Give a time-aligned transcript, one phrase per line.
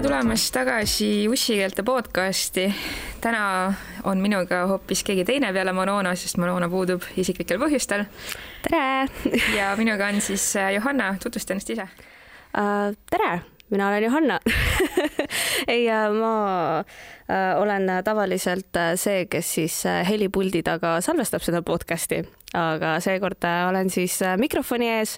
[0.00, 2.62] tere tulemast tagasi Ussikeelte podcasti.
[3.20, 3.74] täna
[4.08, 8.06] on minuga hoopis keegi teine peale Monona, sest Monona puudub isiklikel põhjustel.
[8.64, 9.10] tere!
[9.52, 12.96] ja minuga on siis äh, Johanna, tutvusta ennast ise uh,.
[13.10, 14.40] tere, mina olen Johanna
[15.74, 16.84] ei, äh, ma
[17.60, 22.24] olen tavaliselt see, kes siis helipuldi taga salvestab seda podcasti,
[22.56, 25.16] aga seekord olen siis mikrofoni ees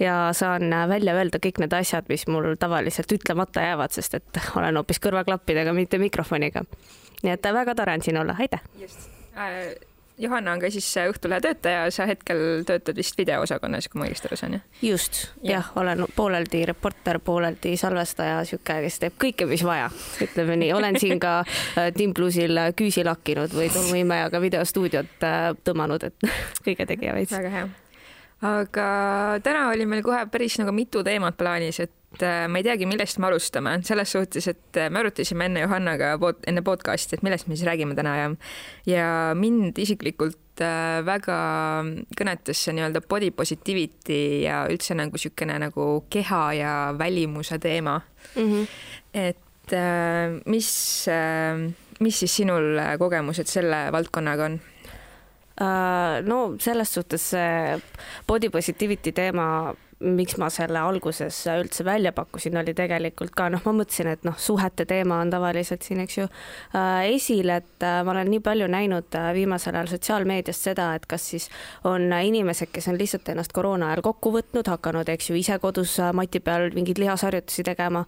[0.00, 4.80] ja saan välja öelda kõik need asjad, mis mul tavaliselt ütlemata jäävad, sest et olen
[4.80, 6.64] hoopis kõrvaklappidega, mitte mikrofoniga.
[7.22, 8.64] nii et väga tore on siin olla, aitäh!
[8.80, 9.91] just äh,.
[10.18, 14.38] Johanna on ka siis Õhtulehe töötaja, sa hetkel töötad vist videoosakonnas, kui ma õigesti aru
[14.38, 14.64] saan, jah?
[14.84, 19.88] just, jah ja,, olen pooleldi reporter, pooleldi salvestaja, sihuke, kes teeb kõike, mis vaja,
[20.24, 20.72] ütleme nii.
[20.76, 21.40] olen siin ka
[21.96, 25.30] Team Plussil küüsi lakkinud või tolmuimejaga videostuudiot
[25.64, 26.28] tõmmanud, et
[26.66, 27.32] kõige tegija veits.
[27.32, 27.70] väga hea
[28.42, 28.86] aga
[29.42, 31.92] täna oli meil kohe päris nagu mitu teemat plaanis, et
[32.22, 36.12] äh, ma ei teagi, millest me alustame, selles suhtes, et äh, me arutasime enne Johannaga
[36.20, 38.30] pod, enne podcast'i, et millest me siis räägime täna ja
[38.88, 39.06] ja
[39.38, 41.38] mind isiklikult äh, väga
[42.18, 48.00] kõnetas see nii-öelda body positivity ja üldse nagu niisugune nagu keha ja välimuse teema
[48.34, 48.42] mm.
[48.42, 48.68] -hmm.
[49.14, 49.38] et
[50.50, 50.68] mis,
[52.00, 54.58] mis siis sinul kogemused selle valdkonnaga on?
[56.26, 57.78] No selles suhtes see
[58.26, 63.74] body positivity teema, miks ma selle alguses üldse välja pakkusin, oli tegelikult ka noh, ma
[63.80, 66.28] mõtlesin, et noh, suhete teema on tavaliselt siin, eks ju,
[66.78, 71.26] äh, esil, et äh, ma olen nii palju näinud viimasel ajal sotsiaalmeediast seda, et kas
[71.34, 71.48] siis
[71.88, 75.98] on inimesed, kes on lihtsalt ennast koroona ajal kokku võtnud, hakanud, eks ju, ise kodus
[76.16, 78.04] mati peal mingeid lihasharjutusi tegema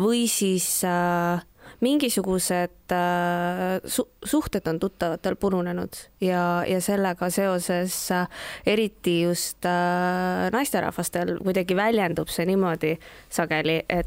[0.00, 1.44] või siis äh,
[1.80, 8.28] mingisugused äh, su suhted on tuttavatel purunenud ja, ja sellega seoses äh,
[8.66, 12.96] eriti just äh, naisterahvastel kuidagi väljendub see niimoodi
[13.30, 14.06] sageli, et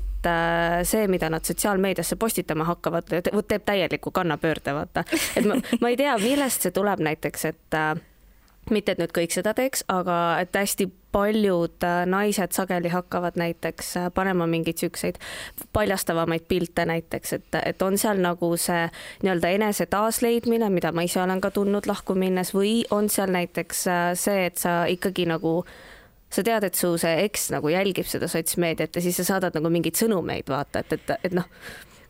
[0.83, 3.07] see, mida nad sotsiaalmeediasse postitama hakkavad,
[3.47, 5.05] teeb täieliku kannapöörde, vaata.
[5.39, 7.79] et ma, ma ei tea, millest see tuleb näiteks, et
[8.69, 13.95] mitte, et nüüd kõik seda teeks, aga et hästi paljud äh, naised sageli hakkavad näiteks
[13.97, 15.17] äh, panema mingeid siukseid
[15.73, 18.85] paljastavamaid pilte näiteks, et, et on seal nagu see
[19.23, 23.85] nii-öelda enese taasleidmine, mida ma ise olen ka tundnud lahku minnes või on seal näiteks
[23.89, 25.63] äh, see, et sa ikkagi nagu
[26.29, 29.73] sa tead, et su see eks nagu jälgib seda sotsmeediat ja siis sa saadad nagu
[29.73, 31.49] mingeid sõnumeid, vaata, et, et, et noh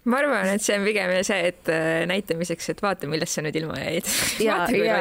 [0.07, 3.57] ma arvan, et see on pigem see, et äh, näitamiseks, et vaata, millest sa nüüd
[3.59, 4.07] ilma jäid.
[4.43, 4.99] ja, ja,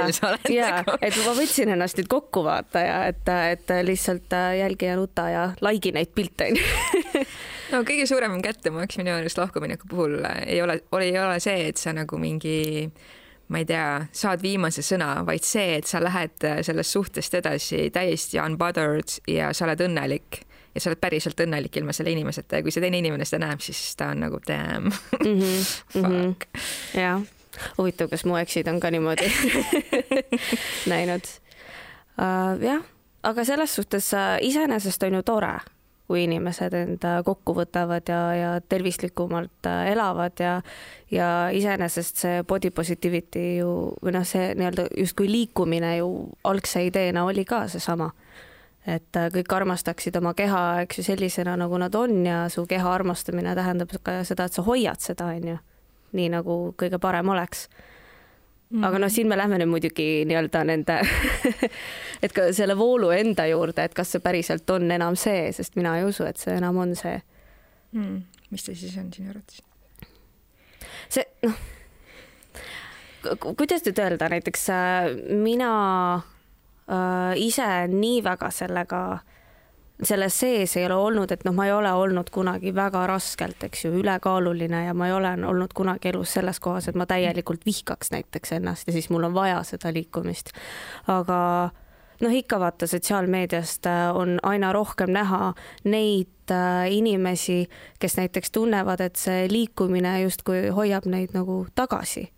[0.52, 4.96] ja et ma võtsin ennast nüüd kokku vaata ja et, et lihtsalt äh, jälgi ja
[4.98, 7.22] nuta ja likei neid pilte onju
[7.72, 11.80] no kõige suurem kättemaks minu arust lahkumineku puhul äh, ei ole, ei ole see, et
[11.80, 12.90] sa nagu mingi
[13.48, 18.42] ma ei tea, saad viimase sõna, vaid see, et sa lähed sellest suhtest edasi täiesti
[18.42, 20.42] unbothered ja sa oled õnnelik
[20.78, 23.62] ja sa oled päriselt õnnelik ilma selle inimeseta ja kui see teine inimene seda näeb,
[23.64, 25.40] siis ta on nagu damn mm.
[25.40, 25.64] -hmm.
[25.98, 26.46] Fuck.
[26.94, 27.22] jah,
[27.78, 29.30] huvitav, kas mu eksid on ka niimoodi
[30.92, 31.26] näinud
[32.18, 32.54] uh,.
[32.62, 32.84] jah,
[33.22, 35.56] aga selles suhtes uh, iseenesest on ju tore,
[36.06, 40.62] kui inimesed enda kokku võtavad ja, ja tervislikumalt elavad ja
[41.10, 43.74] ja iseenesest see body positivity ju
[44.04, 46.08] või noh, see nii-öelda justkui liikumine ju
[46.44, 48.12] algse ideena oli ka seesama
[48.88, 52.94] et äh, kõik armastaksid oma keha, eks ju, sellisena, nagu nad on ja su keha
[52.94, 55.58] armastamine tähendab ka seda, et sa hoiad seda, on ju,
[56.16, 58.78] nii nagu kõige parem oleks mm.
[58.78, 58.86] -hmm.
[58.86, 61.00] aga noh, siin me lähme nüüd muidugi nii-öelda nende
[62.24, 65.98] et ka selle voolu enda juurde, et kas see päriselt on enam see, sest mina
[65.98, 67.20] ei usu, et see enam on see
[67.92, 68.22] mm..
[68.50, 69.62] mis ta siis on sinu arvates?
[71.08, 71.60] see, noh,
[73.56, 75.12] kuidas nüüd öelda, näiteks äh,
[75.44, 75.70] mina
[77.36, 79.00] ise nii väga sellega,
[80.02, 83.84] selles sees ei ole olnud, et noh, ma ei ole olnud kunagi väga raskelt, eks
[83.84, 88.14] ju, ülekaaluline ja ma ei ole olnud kunagi elus selles kohas, et ma täielikult vihkaks
[88.14, 90.54] näiteks ennast ja siis mul on vaja seda liikumist.
[91.06, 91.38] aga
[92.20, 95.52] noh, ikka vaata sotsiaalmeediast äh, on aina rohkem näha
[95.84, 97.66] neid äh, inimesi,
[97.98, 102.28] kes näiteks tunnevad, et see liikumine justkui hoiab neid nagu tagasi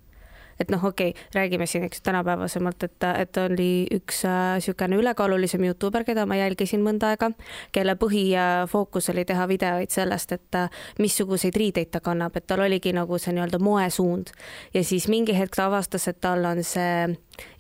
[0.61, 5.65] et noh, okei okay,, räägime siin, eks tänapäevasemalt, et, et oli üks niisugune äh, ülekaalulisem
[5.65, 7.31] Youtuber, keda ma jälgisin mõnda aega,
[7.73, 12.93] kelle põhifookus oli teha videoid sellest, et äh, missuguseid riideid ta kannab, et tal oligi
[12.97, 14.35] nagu see nii-öelda moesuund
[14.75, 17.09] ja siis mingi hetk ta avastas, et tal on see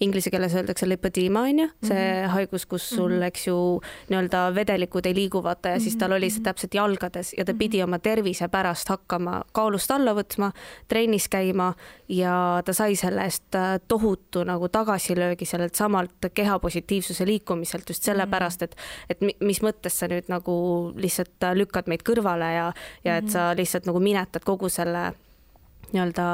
[0.00, 2.28] inglise keeles öeldakse lipödiima on ju, see mm -hmm.
[2.28, 3.26] haigus, kus sul mm, -hmm.
[3.26, 5.82] eks ju nii-öelda vedelikud ei liigu vaata ja mm -hmm.
[5.82, 6.44] siis tal oli see mhm.
[6.44, 10.52] täpselt jalgades ja ta pidi oma tervise pärast hakkama kaalust alla võtma,
[10.88, 11.74] trennis käima
[12.08, 18.06] ja ta sai sai selle eest äh, tohutu nagu tagasilöögi sellelt samalt kehapositiivsuse liikumiselt just
[18.08, 18.76] sellepärast, et,
[19.08, 20.54] et mis mõttes sa nüüd nagu
[20.96, 22.68] lihtsalt lükkad meid kõrvale ja,
[23.04, 25.10] ja et sa lihtsalt nagu minetad kogu selle
[25.92, 26.26] nii-öelda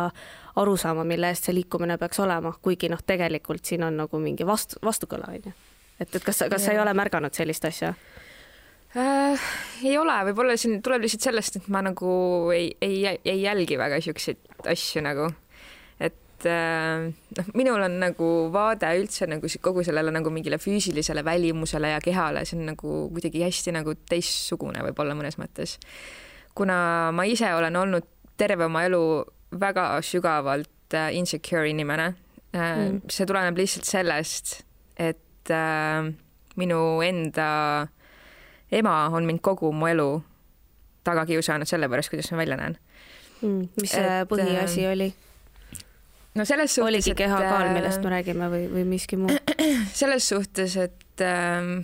[0.57, 4.81] arusaama, mille eest see liikumine peaks olema, kuigi noh, tegelikult siin on nagu mingi vastu,
[4.85, 5.53] vastukõla on ju.
[6.01, 6.65] et, et kas, kas ja.
[6.67, 7.95] sa ei ole märganud sellist asja?
[8.97, 9.49] äh,?
[9.85, 12.13] ei ole, võib-olla siin tuleb lihtsalt sellest, et ma nagu
[12.55, 15.31] ei, ei, ei jälgi väga siukseid asju nagu,
[16.37, 17.07] et äh,
[17.39, 22.45] noh, minul on nagu vaade üldse nagu kogu sellele nagu mingile füüsilisele välimusele ja kehale,
[22.45, 25.79] see on nagu kuidagi hästi nagu teistsugune võib-olla mõnes mõttes.
[26.55, 28.07] kuna ma ise olen olnud
[28.37, 29.03] terve oma elu
[29.61, 32.13] väga sügavalt äh, insecure inimene
[32.53, 33.03] äh, mm..
[33.09, 34.63] see tuleneb lihtsalt sellest,
[34.97, 35.53] et
[36.57, 37.87] minu enda
[38.75, 40.09] ema on mind kogu mu elu
[41.07, 42.77] taga kiusanud selle pärast, kuidas ma välja näen
[43.41, 43.69] mm,.
[43.81, 45.15] mis see põhiasi oli?
[46.37, 46.89] No selles suhtes.
[46.89, 49.33] oligi kehakaal, millest me räägime või, või miski muu?
[50.01, 51.81] selles suhtes, et ähm,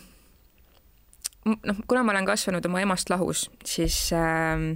[1.48, 4.74] noh, kuna ma olen kasvanud oma emast lahus, siis ähm,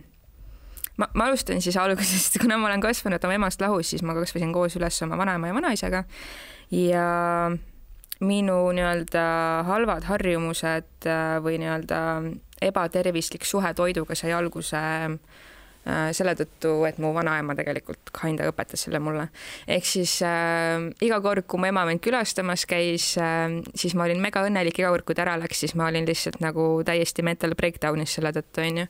[0.96, 4.55] ma, ma alustan siis algusest, kuna ma olen kasvanud oma emast lahus, siis ma kasvasin
[4.56, 6.05] koos üles oma vanaema ja vanaisaga
[6.75, 7.08] ja
[8.25, 9.26] minu nii-öelda
[9.69, 12.00] halvad harjumused äh, või nii-öelda
[12.64, 15.19] ebatervislik suhe toiduga sai alguse äh,
[15.87, 19.29] selle tõttu, et mu vanaema tegelikult kinda õpetas selle mulle.
[19.69, 24.21] ehk siis äh, iga kord, kui mu ema mind külastamas käis äh,, siis ma olin
[24.23, 27.55] mega õnnelik, iga kord, kui ta ära läks, siis ma olin lihtsalt nagu täiesti mental
[27.55, 28.87] breakdown'is selle tõttu, onju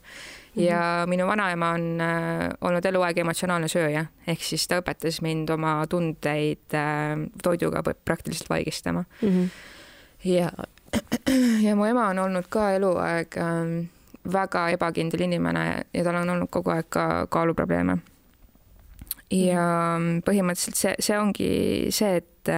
[0.56, 1.10] ja mhm.
[1.10, 6.76] minu vanaema on äh, olnud eluaeg emotsionaalne sööja, ehk siis ta õpetas mind oma tundeid
[6.76, 7.12] äh,
[7.42, 9.28] toiduga praktiliselt vaigistama mm.
[9.28, 9.48] -hmm.
[10.24, 10.50] ja,
[11.66, 13.88] ja mu ema on olnud ka eluaeg äh,
[14.32, 15.64] väga ebakindel inimene
[15.94, 17.98] ja tal on olnud kogu aeg ka kaaluprobleeme.
[19.30, 19.62] ja
[20.26, 21.50] põhimõtteliselt see, see ongi
[21.90, 22.52] see, et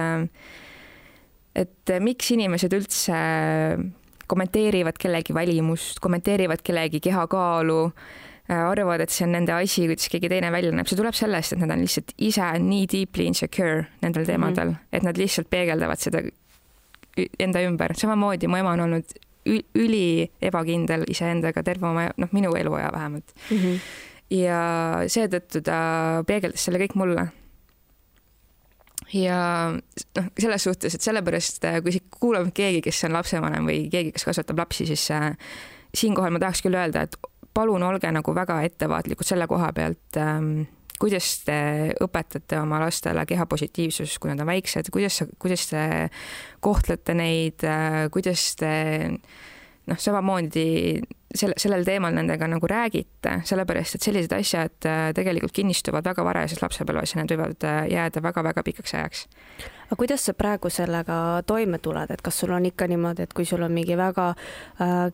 [1.59, 3.15] et miks inimesed üldse
[4.29, 7.79] kommenteerivad kellegi välimust, kommenteerivad kellegi kehakaalu,
[8.53, 11.61] arvavad, et see on nende asi, kuidas keegi teine välja näeb, see tuleb sellest, et
[11.61, 14.97] nad on lihtsalt ise nii deeply insecure nendel teemadel mm, -hmm.
[14.97, 16.21] et nad lihtsalt peegeldavad seda
[17.39, 19.17] enda ümber, samamoodi mu ema on olnud
[19.49, 23.57] üli ebakindel iseendaga terve oma, noh, minu eluaja vähemalt mm.
[23.57, 23.79] -hmm.
[24.37, 24.61] ja
[25.07, 25.79] seetõttu ta
[26.27, 27.29] peegeldas selle kõik mulle
[29.13, 29.39] ja
[30.17, 34.13] noh, selles suhtes, et sellepärast, äh, kui siit kuulab keegi, kes on lapsevanem või keegi,
[34.15, 35.31] kes kasvatab lapsi, siis äh,
[35.95, 37.17] siinkohal ma tahaks küll öelda, et
[37.53, 40.67] palun olge nagu väga ettevaatlikud selle koha pealt ähm,,
[40.99, 41.59] kuidas te
[42.03, 45.83] õpetate oma lastele kehapositiivsust, kui nad on väiksed, kuidas, kuidas te
[46.65, 47.63] kohtlete neid
[48.11, 48.73] kuidas te
[49.89, 50.65] noh, samamoodi
[51.35, 56.61] selle, sellel teemal nendega nagu räägite, sellepärast et sellised asjad äh, tegelikult kinnistuvad väga varajases
[56.63, 59.25] lapsepõlves ja need võivad äh, jääda väga-väga pikaks ajaks.
[59.87, 63.45] aga kuidas sa praegu sellega toime tuled, et kas sul on ikka niimoodi, et kui
[63.49, 65.09] sul on mingi väga äh,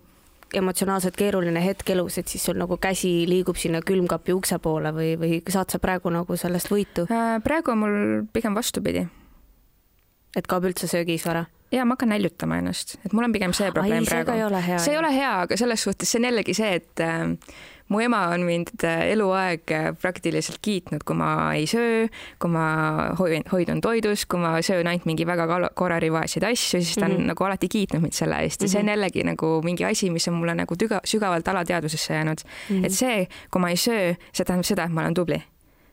[0.60, 5.14] emotsionaalselt keeruline hetk elus, et siis sul nagu käsi liigub sinna külmkapi ukse poole või,
[5.20, 7.08] või saad sa praegu nagu sellest võitu?
[7.12, 7.98] Äh, praegu on mul
[8.34, 9.08] pigem vastupidi.
[10.36, 11.46] et kaob üldse söögisvara?
[11.76, 14.36] Ja ma hakkan näljutama ennast, et mul on pigem see probleem Ai, praegu.
[14.80, 17.24] see ei ole hea, aga selles suhtes see on jällegi see, et äh,
[17.92, 22.08] mu ema on mind äh, eluaeg äh, praktiliselt kiitnud, kui ma ei söö,
[22.42, 22.66] kui ma
[23.20, 27.18] hoidun, hoidun toidus, kui ma söön ainult mingi väga korrarivaeseid asju, siis ta on mm
[27.18, 27.34] -hmm.
[27.34, 28.94] nagu alati kiitnud mind selle eest ja see on mhm.
[28.94, 32.38] jällegi nagu mingi asi, mis on mulle nagu tüga, sügavalt alateadvusesse jäänud
[32.70, 32.76] mm.
[32.76, 32.86] -hmm.
[32.86, 35.44] et see, kui ma ei söö, see tähendab seda, et ma olen tubli.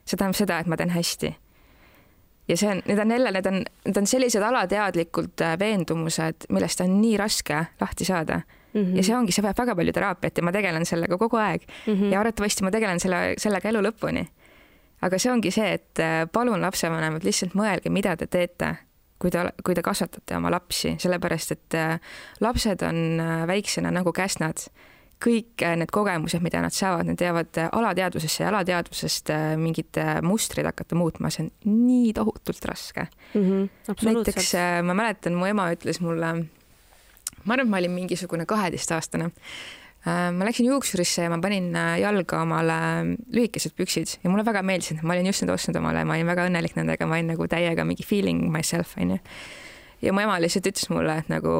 [0.05, 1.37] see tähendab seda, et ma teen hästi
[2.49, 6.81] ja see on, need on jälle, need on, need on sellised alateadlikud äh, veendumused, millest
[6.81, 8.83] on nii raske lahti saada mm.
[8.83, 8.97] -hmm.
[8.97, 11.95] ja see ongi, see vajab väga palju teraapiat ja ma tegelen sellega kogu aeg mm
[11.95, 12.13] -hmm.
[12.13, 14.27] ja arvatavasti ma tegelen selle, sellega elu lõpuni.
[15.03, 18.77] aga see ongi see, et äh, palun lapsevanemad, lihtsalt mõelge, mida te teete,
[19.19, 22.01] kui te, kui te kasvatate oma lapsi, sellepärast et äh,
[22.41, 24.57] lapsed on väiksena nagu käsnad
[25.23, 30.01] kõik äh, need kogemused, mida nad saavad, need jäävad äh, alateadvusesse ja alateadvusest äh, mingid
[30.27, 33.45] mustrid hakata muutma, see on nii tohutult raske mm.
[33.45, 36.33] -hmm, näiteks ma mäletan, mu ema ütles mulle,
[37.45, 39.31] ma arvan, et ma olin mingisugune kaheteistaastane
[40.05, 41.69] ma läksin juuksurisse ja ma panin
[42.01, 42.79] jalga omale
[43.31, 46.49] lühikesed püksid ja mulle väga meeldisid, ma olin just need ostnud omale, ma olin väga
[46.49, 49.21] õnnelik nendega, ma olin nagu täiega mingi feeling myself onju.
[50.03, 51.55] ja mu ema lihtsalt ütles mulle, et nagu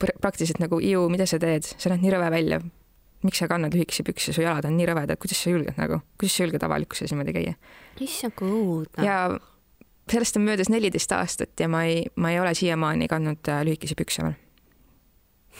[0.00, 2.60] praktiliselt nagu, Iu, mida sa teed, sa näed nii rõve välja,
[3.22, 6.36] miks sa kannad lühikesi pükse, su jalad on nii rõvedad, kuidas sa julged nagu, kuidas
[6.36, 7.56] sa julged avalikkuses niimoodi käia?
[8.00, 9.04] issand, kui õudne.
[9.04, 9.24] ja
[10.10, 13.94] sellest on möödas neliteist aastat ja ma ei, ma ei ole siiamaani kandnud äh, lühikesi
[13.98, 14.38] pükse veel.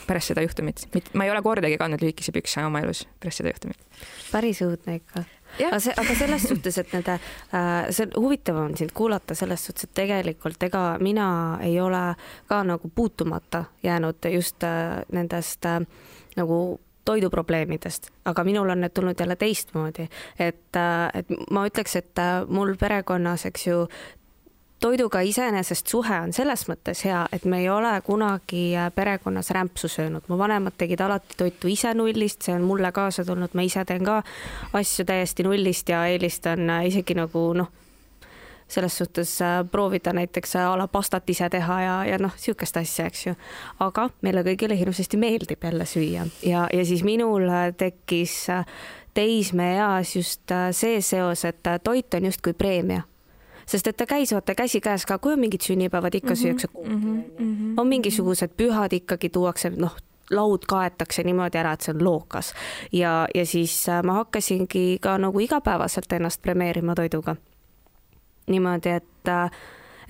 [0.06, 4.00] pärast seda juhtumit, ma ei ole kordagi kandnud lühikesi pükse oma elus pärast seda juhtumit.
[4.32, 5.24] päris õudne ikka.
[5.66, 9.66] aga see, aga selles suhtes, et nende äh,, see on huvitav on sind kuulata selles
[9.66, 12.04] suhtes, et tegelikult ega mina ei ole
[12.48, 15.82] ka nagu puutumata jäänud just äh, nendest äh,
[16.36, 22.18] nagu toiduprobleemidest, aga minul on need tulnud jälle teistmoodi, et, äh, et ma ütleks, et
[22.18, 23.86] äh, mul perekonnas, eks ju,
[24.80, 29.88] toiduga iseenesest suhe on selles mõttes hea, et me ei ole kunagi äh, perekonnas rämpsu
[29.88, 33.84] söönud, mu vanemad tegid alati toitu ise nullist, see on mulle kaasa tulnud, ma ise
[33.88, 34.22] teen ka
[34.72, 37.72] asju täiesti nullist ja eelistan isegi nagu noh,
[38.70, 39.38] selles suhtes
[39.70, 43.34] proovida näiteks a la pastat ise teha ja, ja noh, niisugust asja, eks ju.
[43.80, 46.26] aga meile kõigile hirmsasti meeldib jälle süüa.
[46.46, 48.46] Ja, ja siis minul tekkis
[49.14, 53.02] teismeeas just see seos, et toit on justkui preemia.
[53.70, 56.68] Sest et ta käis vaata käsikäes ka, kui on mingid sünnipäevad, ikka mm -hmm, süüakse
[56.68, 59.96] kuuki mm, -hmm, on mingisugused pühad ikkagi tuuakse, noh,
[60.30, 62.54] laud kaetakse niimoodi ära, et see on lookas.
[62.92, 67.36] Ja, ja siis ma hakkasingi ka nagu igapäevaselt ennast premeerima toiduga.
[68.50, 69.30] Niimoodi, et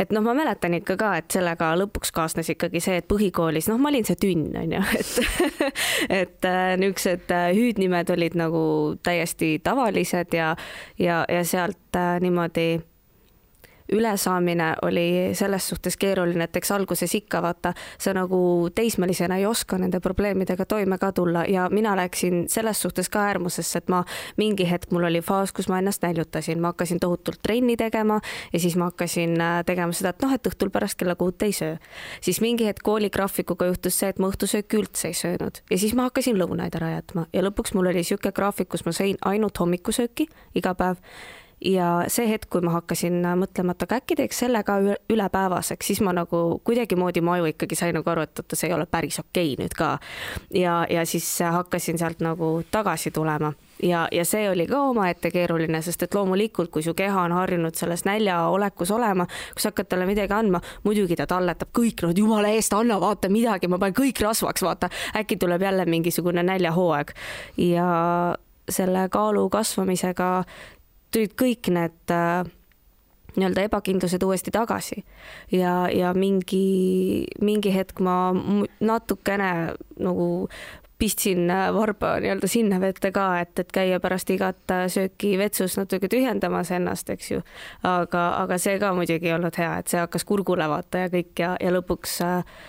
[0.00, 3.80] et noh, ma mäletan ikka ka, et sellega lõpuks kaasnes ikkagi see, et põhikoolis, noh,
[3.80, 6.49] ma olin see tünn, on ju, et et
[6.80, 8.62] niisugused hüüdnimed olid nagu
[9.04, 10.54] täiesti tavalised ja,
[10.99, 12.80] ja, ja sealt niimoodi
[13.92, 19.78] ülesaamine oli selles suhtes keeruline, et eks alguses ikka vaata, sa nagu teismelisena ei oska
[19.78, 24.04] nende probleemidega toime ka tulla ja mina läksin selles suhtes ka äärmusesse, et ma
[24.37, 28.20] mingi hetk, mul oli faas, kus ma ennast näljutasin, ma hakkasin tohutult trenni tegema
[28.52, 31.52] ja siis ma hakkasin äh, tegema seda, et noh, et õhtul pärast kella kuut ei
[31.52, 31.76] söö.
[32.20, 36.09] siis mingi hetk kooligraafikuga juhtus see, et ma õhtusööki üldse ei söönud ja siis ma
[36.09, 37.26] hakkasin lõunaid ära jätma.
[37.32, 41.02] Ja lõpuks mul oli niisugune graafik, kus ma sõin ainult hommikusööki iga päev
[41.64, 44.78] ja see hetk, kui ma hakkasin mõtlema, et aga äkki teeks selle ka
[45.12, 48.76] ülepäevaseks, siis ma nagu kuidagimoodi mu aju ikkagi sai nagu aru, et oota, see ei
[48.76, 49.90] ole päris okei okay nüüd ka.
[50.54, 53.52] ja, ja siis hakkasin sealt nagu tagasi tulema.
[53.82, 57.76] Ja, ja see oli ka omaette keeruline, sest et loomulikult, kui su keha on harjunud
[57.76, 62.52] selles näljaolekus olema, kui sa hakkad talle midagi andma, muidugi ta talletab kõik, no jumala
[62.56, 67.14] eest anna, vaata midagi, ma panen kõik rasvaks, vaata, äkki tuleb jälle mingisugune näljahooaeg.
[67.56, 67.88] Ja
[68.70, 70.44] selle kaalu kasvamisega
[71.10, 72.48] tulid kõik need äh,
[73.36, 75.04] nii-öelda ebakindlused uuesti tagasi
[75.52, 78.32] ja, ja mingi, mingi hetk ma
[78.80, 79.52] natukene
[80.00, 80.28] nagu
[81.00, 85.78] pistsin äh, varba nii-öelda sinna vette ka, et, et käia pärast igat äh, sööki vetsus
[85.80, 87.40] natuke tühjendamas ennast, eks ju.
[87.82, 91.40] aga, aga see ka muidugi ei olnud hea, et see hakkas kurgule vaata ja kõik
[91.40, 92.60] ja, ja lõpuks äh,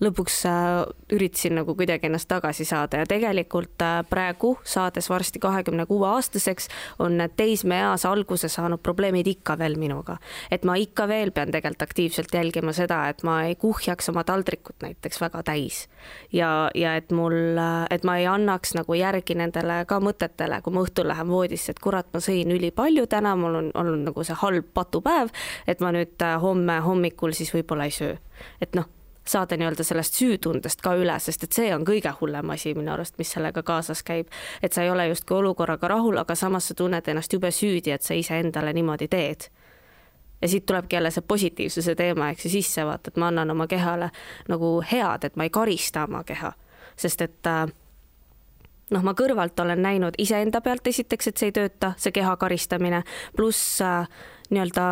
[0.00, 5.86] lõpuks äh, üritasin nagu kuidagi ennast tagasi saada ja tegelikult äh, praegu, saades varsti kahekümne
[5.86, 10.16] kuue aastaseks, on need teismeeas alguse saanud probleemid ikka veel minuga.
[10.50, 14.80] et ma ikka veel pean tegelikult aktiivselt jälgima seda, et ma ei kuhjaks oma taldrikut
[14.82, 15.88] näiteks väga täis.
[16.32, 20.72] ja, ja et mul, äh, et ma ei annaks nagu järgi nendele ka mõtetele, kui
[20.72, 24.38] ma õhtul lähen voodisse, et kurat, ma sõin ülipalju täna, mul on olnud nagu see
[24.40, 25.28] halb patupäev,
[25.66, 28.16] et ma nüüd homme hommikul siis võib-olla ei söö.
[28.60, 28.88] et noh
[29.30, 33.16] saada nii-öelda sellest süütundest ka üle, sest et see on kõige hullem asi minu arust,
[33.18, 34.28] mis sellega kaasas käib.
[34.62, 38.02] et sa ei ole justkui olukorraga rahul, aga samas sa tunned ennast jube süüdi, et
[38.02, 39.50] sa iseendale niimoodi teed.
[40.42, 43.66] ja siit tulebki jälle see positiivsuse teema, eks ju, sisse vaata, et ma annan oma
[43.66, 44.10] kehale
[44.48, 46.52] nagu head, et ma ei karista oma keha,
[46.96, 47.66] sest et äh,
[48.90, 53.02] noh, ma kõrvalt olen näinud iseenda pealt esiteks, et see ei tööta, see keha karistamine,
[53.36, 54.08] pluss äh,
[54.50, 54.86] nii-öelda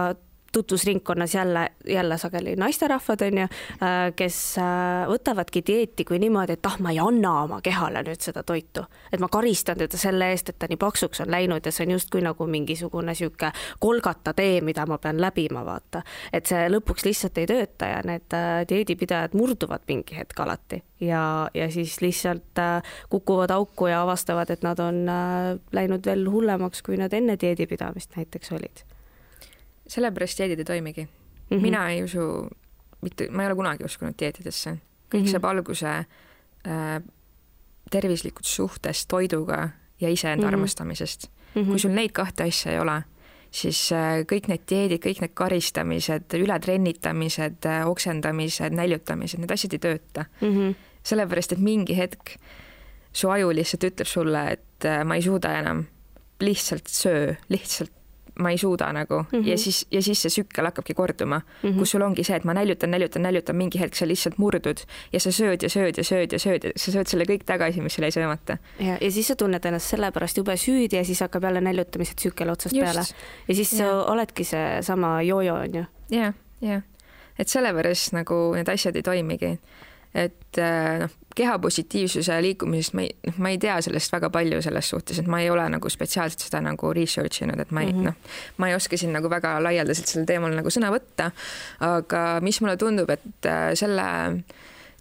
[0.52, 6.66] tutvusringkonnas jälle, jälle sageli naisterahvad, on ju, äh, kes äh, võtavadki dieeti kui niimoodi, et
[6.66, 8.84] ah, ma ei anna oma kehale nüüd seda toitu.
[9.12, 11.92] et ma karistan teda selle eest, et ta nii paksuks on läinud ja see on
[11.98, 16.02] justkui nagu mingisugune niisugune kolgata tee, mida ma pean läbima, vaata.
[16.32, 21.50] et see lõpuks lihtsalt ei tööta ja need äh, dieedipidajad murduvad mingi hetk alati ja,
[21.54, 22.60] ja siis lihtsalt
[23.08, 25.04] kukuvad auku ja avastavad, et nad on
[25.72, 28.88] läinud veel hullemaks, kui nad enne dieedipidamist näiteks olid
[29.88, 31.56] sellepärast dieedid ei toimigi mm.
[31.56, 31.60] -hmm.
[31.60, 32.48] mina ei usu,
[33.00, 34.70] mitte, ma ei ole kunagi uskunud dieetidesse.
[34.70, 35.30] kõik mm -hmm.
[35.30, 37.02] saab alguse äh,
[37.90, 39.68] tervislikust suhtest toiduga
[40.00, 40.54] ja iseenda mm -hmm.
[40.54, 41.62] armastamisest mm.
[41.62, 41.66] -hmm.
[41.66, 43.02] kui sul neid kahte asja ei ole,
[43.50, 49.78] siis äh, kõik need dieedid, kõik need karistamised, ületrennitamised äh,, oksendamised, näljutamised, need asjad ei
[49.78, 50.48] tööta mm.
[50.48, 50.74] -hmm.
[51.02, 52.36] sellepärast, et mingi hetk
[53.12, 55.86] su aju lihtsalt ütleb sulle, et äh, ma ei suuda enam
[56.40, 57.92] lihtsalt söö, lihtsalt
[58.38, 59.48] ma ei suuda nagu mm -hmm.
[59.48, 61.78] ja siis, ja siis see tsükkel hakkabki korduma mm, -hmm.
[61.78, 64.78] kus sul ongi see, et ma näljutan, näljutan, näljutan, mingi hetk sa lihtsalt murdud
[65.12, 67.80] ja sa sööd ja sööd ja sööd ja sööd ja sa sööd selle kõik tagasi,
[67.80, 68.58] mis sul jäi söömata.
[68.80, 72.50] ja, ja siis sa tunned ennast sellepärast jube süüdi ja siis hakkab jälle näljutamise tsükkel
[72.50, 72.84] otsast Just.
[72.84, 73.06] peale.
[73.48, 73.78] ja siis ja.
[73.78, 75.84] sa oledki seesama jojo, on ju.
[76.10, 76.82] jah, jah.
[77.38, 79.58] et sellepärast nagu need asjad ei toimigi.
[80.14, 84.90] et äh, noh, kehapositiivsuse liikumisest ma ei, noh, ma ei tea sellest väga palju selles
[84.92, 87.98] suhtes, et ma ei ole nagu spetsiaalselt seda nagu research inud, et ma ei mm
[87.98, 88.10] -hmm.
[88.10, 91.30] noh, ma ei oska siin nagu väga laialdaselt sellel teemal nagu sõna võtta.
[91.80, 94.08] aga mis mulle tundub, et äh, selle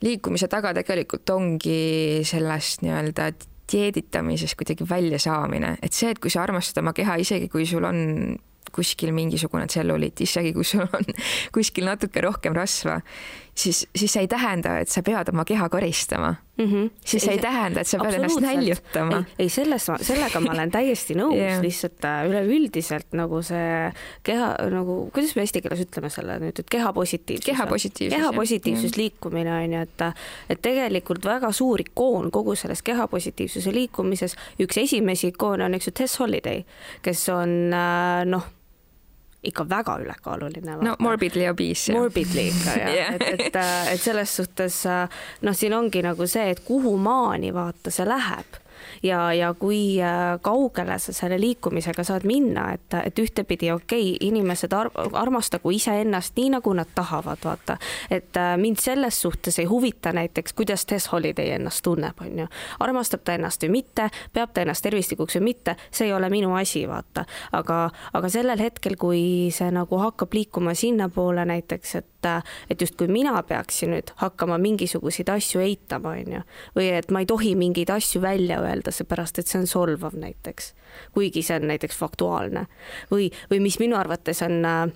[0.01, 3.31] liikumise taga tegelikult ongi sellest nii-öelda
[3.71, 8.37] dieeditamisest kuidagi väljasaamine, et see, et kui sa armastad oma keha, isegi kui sul on
[8.71, 11.11] kuskil mingisugune tselluliit, isegi kui sul on
[11.55, 12.99] kuskil natuke rohkem rasva,
[13.57, 16.65] siis, siis see ei tähenda, et sa pead oma keha karistama mm.
[16.65, 16.89] -hmm.
[17.05, 19.23] siis see ei tähenda, et sa pead ennast näljutama.
[19.39, 23.91] ei, selles, sellega ma olen täiesti nõus yeah., lihtsalt äh, üleüldiselt nagu see
[24.23, 27.45] keha nagu, kuidas me eesti keeles ütleme selle nüüd, et kehapositiivsus.
[27.45, 28.17] kehapositiivsus.
[28.17, 28.97] kehapositiivsus yeah.
[28.97, 30.05] liikumine on ju, et,
[30.49, 35.97] et tegelikult väga suur ikoon kogu selles kehapositiivsuse liikumises, üks esimesi ikoone on, eks ju,
[35.97, 36.63] Tess Holiday,
[37.01, 38.53] kes on äh, noh
[39.47, 40.77] ikka väga ülekaaluline.
[40.81, 41.95] no morbidly obese.
[41.95, 43.59] Morbidly ikka jah yeah., et, et,
[43.93, 48.61] et selles suhtes äh, noh, siin ongi nagu see, et kuhu maani vaata see läheb
[49.03, 54.27] ja, ja kui äh, kaugele sa selle liikumisega saad minna, et, et ühtepidi okei okay,,
[54.27, 57.77] inimesed ar armastagu iseennast nii, nagu nad tahavad, vaata.
[58.11, 62.47] et äh, mind selles suhtes ei huvita näiteks, kuidas Tess Holiday ennast tunneb, on ju.
[62.79, 66.55] armastab ta ennast või mitte, peab ta ennast tervislikuks või mitte, see ei ole minu
[66.55, 67.25] asi, vaata.
[67.51, 72.07] aga, aga sellel hetkel, kui see nagu hakkab liikuma sinnapoole näiteks, et
[72.69, 76.43] et justkui mina peaksin nüüd hakkama mingisuguseid asju eitama, on ju,
[76.77, 80.73] või et ma ei tohi mingeid asju välja öelda, seepärast et see on solvav näiteks,
[81.17, 82.67] kuigi see on näiteks faktuaalne.
[83.11, 84.91] Või, või mis minu arvates on Äh,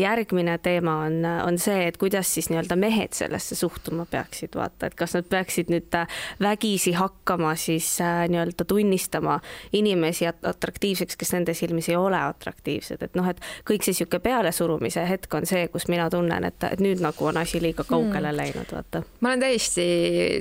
[0.00, 4.96] järgmine teema on, on see, et kuidas siis nii-öelda mehed sellesse suhtuma peaksid, vaata, et
[4.96, 6.08] kas nad peaksid nüüd äh,
[6.40, 9.38] vägisi hakkama siis äh, nii-öelda tunnistama
[9.72, 15.04] inimesi atraktiivseks, kes nende silmis ei ole atraktiivsed, et noh, et kõik see niisugune pealesurumise
[15.08, 18.40] hetk on see, kus mina tunnen, et, et nüüd nagu on asi liiga kaugele hmm.
[18.40, 19.04] läinud, vaata.
[19.20, 19.88] ma olen täiesti,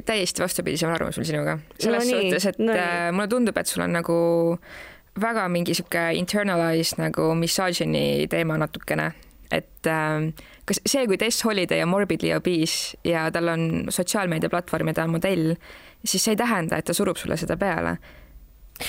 [0.07, 2.75] täiesti vastupidisel arvamusel sinuga, selles no, suhtes, et no,
[3.11, 4.21] mulle tundub, et sul on nagu
[5.21, 9.11] väga mingi sihuke internalized nagu misogyny teema natukene,
[9.51, 10.29] et äh,
[10.65, 15.17] kas see, kui Tess Holiday on morbidly obese ja tal on sotsiaalmeediaplatvorm ja ta on
[15.17, 15.55] modell,
[16.05, 17.97] siis see ei tähenda, et ta surub sulle seda peale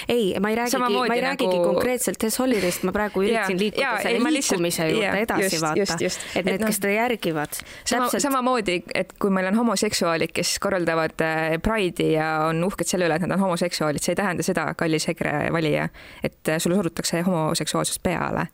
[0.09, 1.65] ei, ma ei räägigi, ma ei räägigi nagu...
[1.73, 5.65] konkreetselt Tess Holiday'st, ma praegu üritasin liikuda ja, selle liikumise lihtsalt, juurde ja, edasi just,
[5.65, 7.61] vaata, et need, kes teda järgivad.
[7.85, 12.89] sama täpselt..., samamoodi, et kui meil on homoseksuaalid, kes korraldavad äh, Pride'i ja on uhked
[12.89, 15.89] selle üle, et nad on homoseksuaalid, see ei tähenda seda, kallis EKRE valija,
[16.25, 18.49] et äh, sulle surutakse homoseksuaalsust peale.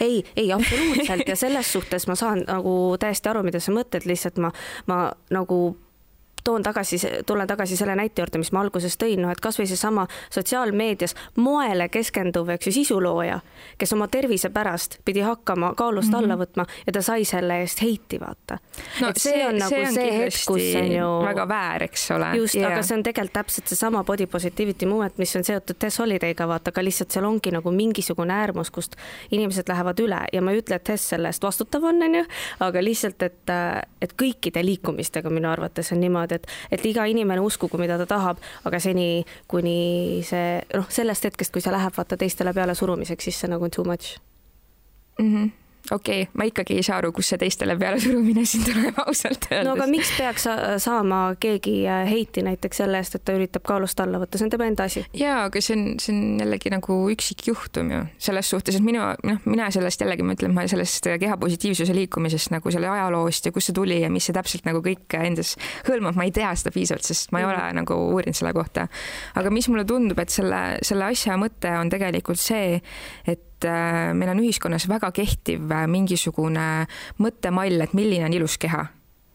[0.00, 4.40] ei, ei absoluutselt ja selles suhtes ma saan nagu täiesti aru, mida sa mõtled, lihtsalt
[4.42, 4.52] ma,
[4.90, 5.60] ma nagu
[6.44, 10.06] toon tagasi, tulen tagasi selle näite juurde, mis ma alguses tõin, noh et kasvõi seesama
[10.30, 13.40] sotsiaalmeedias moele keskenduv, eks ju, sisulooja,
[13.78, 16.18] kes oma tervise pärast pidi hakkama kaalust mm -hmm.
[16.24, 18.58] alla võtma ja ta sai selle eest heiti, vaata
[19.00, 19.08] no,.
[19.08, 22.10] et see, see on nagu see, on see hetk, kus on ju väga väär, eks
[22.10, 22.36] ole.
[22.36, 25.98] just yeah., aga see on tegelikult täpselt seesama body positivity movement, mis on seotud Tess
[25.98, 28.96] Holiday'ga, vaata, aga lihtsalt seal ongi nagu mingisugune äärmus, kust
[29.30, 32.24] inimesed lähevad üle ja ma ei ütle, et Tess selle eest vastutav on, on ju,
[32.66, 33.54] aga lihtsalt, et,
[34.02, 36.46] et kõikide liikumistega minu arvates on niimoodi, niimoodi, et,
[36.78, 41.62] et iga inimene uskugu, mida ta tahab, aga seni, kuni see noh, sellest hetkest, kui
[41.62, 44.18] see läheb vaata teistele peale surumiseks, siis see nagu on too much
[45.18, 45.34] mm.
[45.34, 45.59] -hmm
[45.90, 49.66] okei okay,, ma ikkagi ei saa aru, kus see teistele pealesurumine siin tuleb ausalt öeldes.
[49.66, 50.46] no aga miks peaks
[50.84, 54.54] saama keegi äh, heiti näiteks selle eest, et ta üritab kaalust alla võtta, see on
[54.54, 55.04] tema enda asi.
[55.16, 59.42] ja, aga see on, see on jällegi nagu üksikjuhtum ju selles suhtes, et minu noh,
[59.48, 63.76] mina sellest jällegi ma ütlen, ma sellest kehapositiivsuse liikumisest nagu selle ajaloost ja kust see
[63.76, 65.56] tuli ja mis see täpselt nagu kõik endas
[65.88, 67.52] hõlmab, ma ei tea seda piisavalt, sest ma ei mm.
[67.52, 68.86] ole nagu uurinud selle kohta.
[69.38, 72.80] aga mis mulle tundub, et selle, selle asja mõte on tegelikult see,
[73.28, 76.86] et et äh, meil on ühiskonnas väga kehtiv äh, mingisugune
[77.20, 78.86] mõttemall, et milline on ilus keha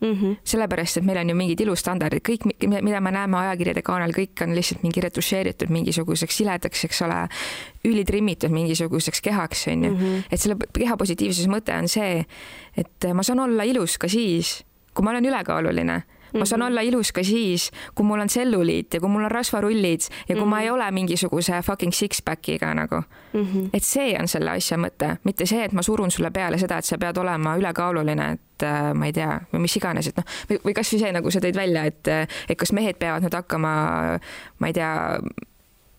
[0.02, 0.36] Mm -hmm.
[0.44, 4.56] sellepärast, et meil on ju mingid ilustandardid, kõik, mida me näeme ajakirjade kaanel, kõik on
[4.56, 7.28] lihtsalt mingi retušeeritud mingisuguseks siledaks, eks ole,
[7.86, 9.92] ülitrimmitud mingisuguseks kehaks, on ju.
[9.92, 10.16] Mhm.
[10.32, 12.26] et selle keha positiivsuse mõte on see,
[12.78, 16.04] et ma saan olla ilus ka siis, kui ma olen ülekaaluline
[16.40, 16.68] ma saan mhm.
[16.68, 20.36] olla ilus ka siis, kui mul on tselluliit ja kui mul on rasvarullid ja kui
[20.36, 20.50] mm -hmm.
[20.50, 20.76] ma ei mhm.
[20.76, 23.02] ole mingisuguse fucking six-pack'iga nagu
[23.34, 23.42] mm.
[23.46, 23.70] -hmm.
[23.74, 26.86] et see on selle asja mõte, mitte see, et ma surun sulle peale seda, et
[26.86, 30.60] sa pead olema ülekaaluline, et äh, ma ei tea, või mis iganes, et noh, või,
[30.66, 32.08] või kasvõi see, nagu sa tõid välja, et,
[32.50, 33.76] et kas mehed peavad nüüd hakkama,
[34.60, 35.20] ma ei tea,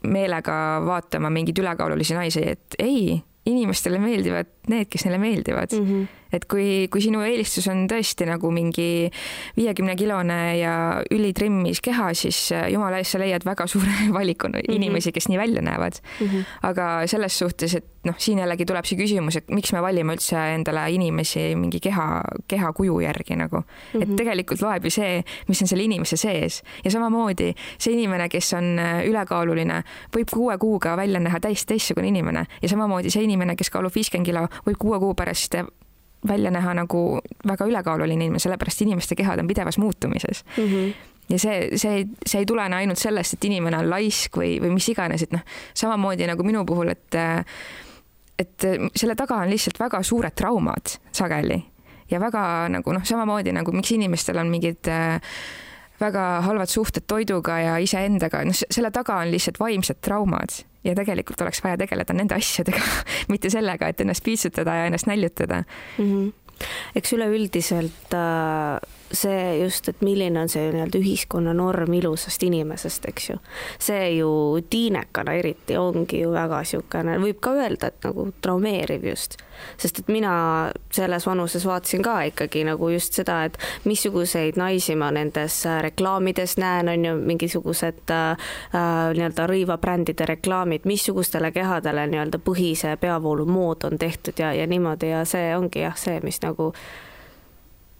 [0.06, 5.86] meelega vaatama mingeid ülekaalulisi naisi, et ei inimestele meeldivad need, kes neile meeldivad mm.
[5.86, 6.06] -hmm.
[6.32, 9.10] et kui, kui sinu eelistus on tõesti nagu mingi
[9.56, 14.54] viiekümne kilone ja ülitrimmis keha, siis äh, jumala eest sa leiad väga suure valiku mm
[14.54, 14.74] -hmm.
[14.74, 16.26] inimesi, kes nii välja näevad mm.
[16.26, 16.44] -hmm.
[16.62, 20.38] aga selles suhtes, et noh, siin jällegi tuleb see küsimus, et miks me valime üldse
[20.54, 24.02] endale inimesi mingi keha, kehakuju järgi nagu mm, -hmm.
[24.02, 24.16] et mhm.
[24.16, 28.78] tegelikult loeb ju see, mis on selle inimese sees ja samamoodi see inimene, kes on
[28.78, 29.82] äh, ülekaaluline,
[30.16, 34.26] võib kuue kuuga välja näha täiesti teistsugune inimene ja samamoodi see inimene, kes kaalub viiskümmend
[34.26, 35.54] kilo, võib kuue kuu pärast
[36.26, 40.44] välja näha nagu väga ülekaaluline inimene, sellepärast inimeste kehad on pidevas muutumises.
[40.56, 40.72] Mm.
[40.72, 40.94] -hmm
[41.28, 44.88] ja see, see, see ei tulene ainult sellest, et inimene on laisk või, või mis
[44.88, 45.42] iganes, et noh,
[45.74, 47.18] samamoodi nagu minu puhul, et
[48.38, 51.56] et selle taga on lihtsalt väga suured traumad sageli.
[52.10, 55.18] Ja väga nagu noh, samamoodi nagu miks inimestel on mingid äh,
[56.00, 61.40] väga halvad suhted toiduga ja iseendaga, noh, selle taga on lihtsalt vaimsed traumad ja tegelikult
[61.44, 62.82] oleks vaja tegeleda nende asjadega
[63.32, 66.04] mitte sellega, et ennast piitsutada ja ennast näljutada mm.
[66.04, 66.60] -hmm.
[66.94, 73.30] eks üleüldiselt äh see just, et milline on see nii-öelda ühiskonna norm ilusast inimesest, eks
[73.30, 73.38] ju.
[73.78, 74.30] see ju
[74.70, 79.36] tiinekana eriti ongi ju väga niisugune, võib ka öelda, et nagu traumeeriv just.
[79.78, 80.32] sest et mina
[80.92, 86.88] selles vanuses vaatasin ka ikkagi nagu just seda, et missuguseid naisi ma nendes reklaamides näen,
[86.92, 94.38] on ju, mingisugused äh, äh nii-öelda rõivabrändide reklaamid, missugustele kehadele nii-öelda põhise peavoolumood on tehtud
[94.38, 96.72] ja, ja niimoodi ja see ongi jah, see, mis nagu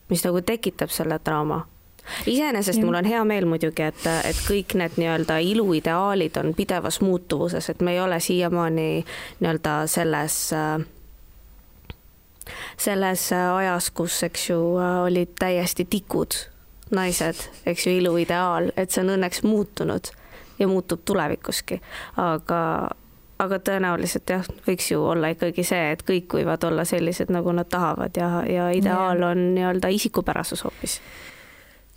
[0.09, 1.65] mis nagu tekitab selle draama
[2.27, 7.71] iseenesest mul on hea meel muidugi, et, et kõik need nii-öelda iluideaalid on pidevas muutuvuses,
[7.71, 8.91] et me ei ole siiamaani
[9.41, 10.37] nii-öelda selles
[12.79, 14.61] selles ajas, kus, eks ju,
[15.05, 16.39] olid täiesti tikud
[16.95, 20.13] naised, eks ju, iluideaal, et see on õnneks muutunud
[20.59, 21.81] ja muutub tulevikuski,
[22.23, 22.61] aga
[23.39, 27.69] aga tõenäoliselt jah, võiks ju olla ikkagi see, et kõik võivad olla sellised, nagu nad
[27.69, 31.01] tahavad ja, ja ideaal on nii-öelda isikupärasus hoopis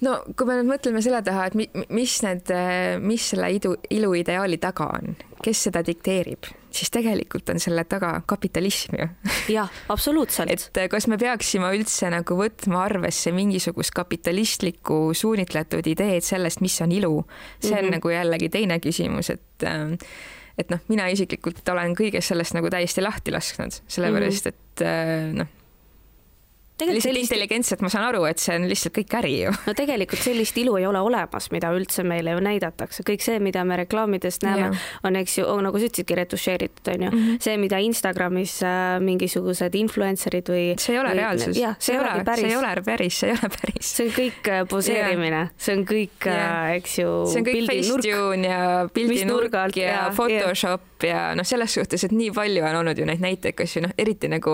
[0.06, 2.54] no kui me nüüd mõtleme selle taha, et mis need,
[3.04, 8.98] mis selle idu, iluideaali taga on, kes seda dikteerib, siis tegelikult on selle taga kapitalism
[9.00, 9.10] ju.
[9.56, 10.52] jah, absoluutselt.
[10.54, 16.96] et kas me peaksime üldse nagu võtma arvesse mingisugust kapitalistlikku suunitletud ideed sellest, mis on
[16.96, 17.16] ilu,
[17.60, 17.98] see on mm -hmm.
[18.00, 19.98] nagu jällegi teine küsimus, et äh,
[20.60, 24.58] et noh, mina isiklikult olen kõigest sellest nagu täiesti lahti lasknud, sellepärast mhm.
[24.58, 25.56] et äh,
[26.88, 27.32] noh lihtsalt sellist...
[27.32, 29.54] intelligentselt ma saan aru, et see on lihtsalt kõik äri ju.
[29.68, 33.64] no tegelikult sellist ilu ei ole olemas, mida üldse meile ju näidatakse, kõik see, mida
[33.68, 34.72] me reklaamidest näeme,
[35.04, 37.24] on, eks ju, nagu sa ütlesidki, retušeeritud on ju mm.
[37.26, 37.40] -hmm.
[37.44, 40.66] see, mida Instagramis äh, mingisugused influencer'id või.
[40.78, 41.58] see ei ole või, reaalsus.
[41.58, 42.42] jah, see ei ole päris.
[42.42, 43.96] see ei ole päris, see ei ole päris.
[43.96, 47.16] see on kõik äh, poseerimine, see on kõik, äh, eks ju.
[47.32, 52.14] see on kõik Facetune ja pildinurk ja, ja Photoshop ja, ja noh, selles suhtes, et
[52.16, 54.54] nii palju on olnud ju neid näiteid, kas ju noh, eriti nagu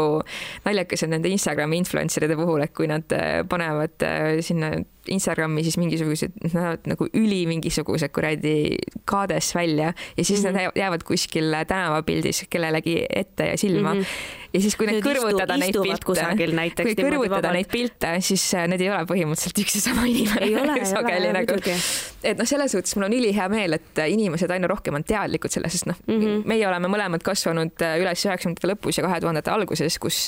[0.65, 4.71] naljakas on nende Instagrami influencer influencer'ide puhul, et kui nad äh, panevad äh, sinna
[5.11, 10.53] Instagrami siis mingisugused, nad näevad nagu üli mingisugused kuradi kaades välja ja siis mm -hmm.
[10.53, 14.01] nad jäävad kuskil tänavapildis kellelegi ette ja silma mm.
[14.01, 18.83] -hmm ja siis, kui need kõrvutada neid pilte, kui kõrvutada neid pilte, siis äh, need
[18.83, 20.41] ei ole põhimõtteliselt üks ja sama inimene.
[20.45, 21.57] ei ole, ei ole, nagu.
[22.23, 25.53] et noh, selles suhtes mul on ülihea meel, et äh, inimesed aina rohkem on teadlikud
[25.53, 29.19] sellest, sest noh mm -hmm., meie oleme mõlemad kasvanud äh, üles üheksakümnendate lõpus ja kahe
[29.23, 30.21] tuhandete alguses, kus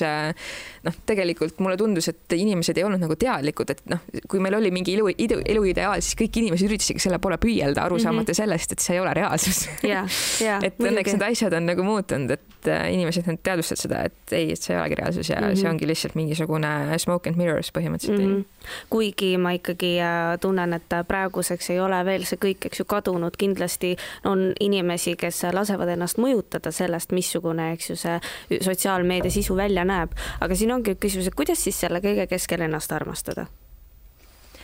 [0.83, 4.66] noh, tegelikult mulle tundus, et inimesed ei olnud nagu teadlikud, et noh, kui meil oli
[4.71, 8.41] mingi elu, elu, eluideaal, siis kõik inimesed üritasidki selle poole püüelda, aru saamata mm -hmm.
[8.41, 10.08] sellest, et see ei ole reaalsus yeah,
[10.45, 14.51] yeah, et õnneks need asjad on nagu muutunud, et inimesed nüüd teadvustavad seda, et ei,
[14.51, 15.62] et see ei olegi reaalsus ja mm -hmm.
[15.62, 18.36] see ongi lihtsalt mingisugune smoke and mirrors põhimõtteliselt mm.
[18.36, 18.71] -hmm.
[18.89, 23.38] kuigi ma ikkagi äh, tunnen, et praeguseks ei ole veel see kõik, eks ju, kadunud,
[23.38, 28.19] kindlasti on inimesi, kes lasevad ennast mõjutada sellest, missugune, eks ju, see
[28.62, 32.91] sotsiaalmeedia sisu välja näeb, aga siin ongi küsimus, et kuidas siis selle kõige keskel ennast
[32.91, 33.47] armastada?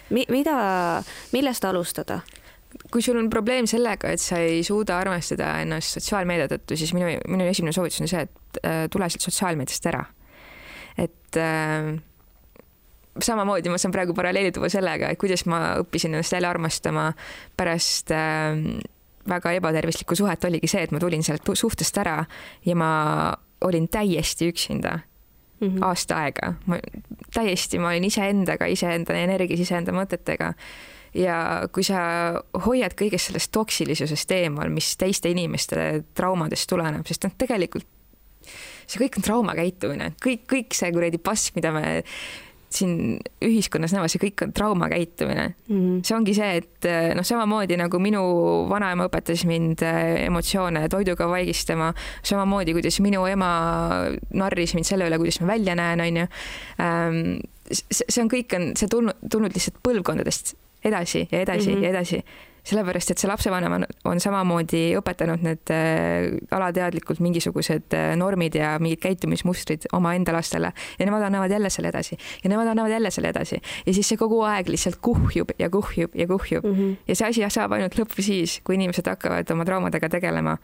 [0.10, 2.22] Mi-, mida, millest alustada?
[2.92, 7.12] kui sul on probleem sellega, et sa ei suuda armastada ennast sotsiaalmeedia tõttu, siis minu,
[7.30, 10.02] minu esimene soovitus on see, et äh, tule sealt sotsiaalmeediast ära.
[10.98, 11.94] et äh,
[13.22, 17.12] samamoodi ma saan praegu paralleeli tuua sellega, et kuidas ma õppisin ennast jälle armastama
[17.58, 18.58] pärast äh,
[19.30, 22.24] väga ebatervislikku suhet oligi see, et ma tulin sealt suhtest ära
[22.66, 22.92] ja ma
[23.63, 25.00] olin täiesti üksinda
[25.60, 25.86] mm -hmm.
[25.86, 26.54] aasta aega.
[26.66, 26.80] ma
[27.34, 30.54] täiesti, ma olin iseendaga, iseenda energias, iseenda mõtetega
[31.13, 32.00] ja kui sa
[32.66, 37.88] hoiad kõigest sellest toksilisusest eemal, mis teiste inimeste traumadest tuleneb, sest noh, tegelikult
[38.88, 42.04] see kõik on traumakäitumine, kõik, kõik see kuradi pask, mida me
[42.74, 45.76] siin ühiskonnas näha, see kõik on traumakäitumine mm.
[45.76, 46.02] -hmm.
[46.06, 48.24] see ongi see, et äh, noh, samamoodi nagu minu
[48.70, 53.52] vanaema õpetas mind äh, emotsioone toiduga vaigistama, samamoodi, kuidas minu ema
[54.34, 56.28] narris mind selle üle, kuidas ma välja näen, onju.
[56.82, 57.22] Ähm,
[57.72, 61.84] see on kõik on see tulnud, tulnud lihtsalt põlvkondadest edasi ja edasi mm -hmm.
[61.84, 62.24] ja edasi
[62.63, 68.73] sellepärast, et see lapsevanem on, on samamoodi õpetanud need äh, alateadlikult mingisugused äh, normid ja
[68.84, 70.71] mingid käitumismustrid omaenda lastele.
[70.99, 72.17] Ja nemad annavad jälle selle edasi.
[72.43, 73.60] Ja nemad annavad jälle selle edasi.
[73.86, 76.63] Ja siis see kogu aeg lihtsalt kuhjub ja kuhjub ja kuhjub.
[76.63, 76.95] Mm -hmm.
[77.08, 80.58] ja see asi saab ainult lõppu siis, kui inimesed hakkavad oma traumadega tegelema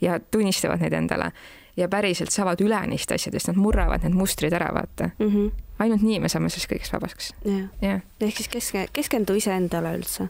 [0.00, 1.32] ja tunnistavad neid endale.
[1.76, 5.10] Ja päriselt saavad üle neist asjadest, nad murravad need mustrid ära, vaata.
[5.18, 5.26] Mm.
[5.26, 5.50] -hmm.
[5.78, 7.34] ainult nii me saame sellest kõigest vabaks.
[7.80, 10.28] jah, ehk siis keske, keskendu iseendale üldse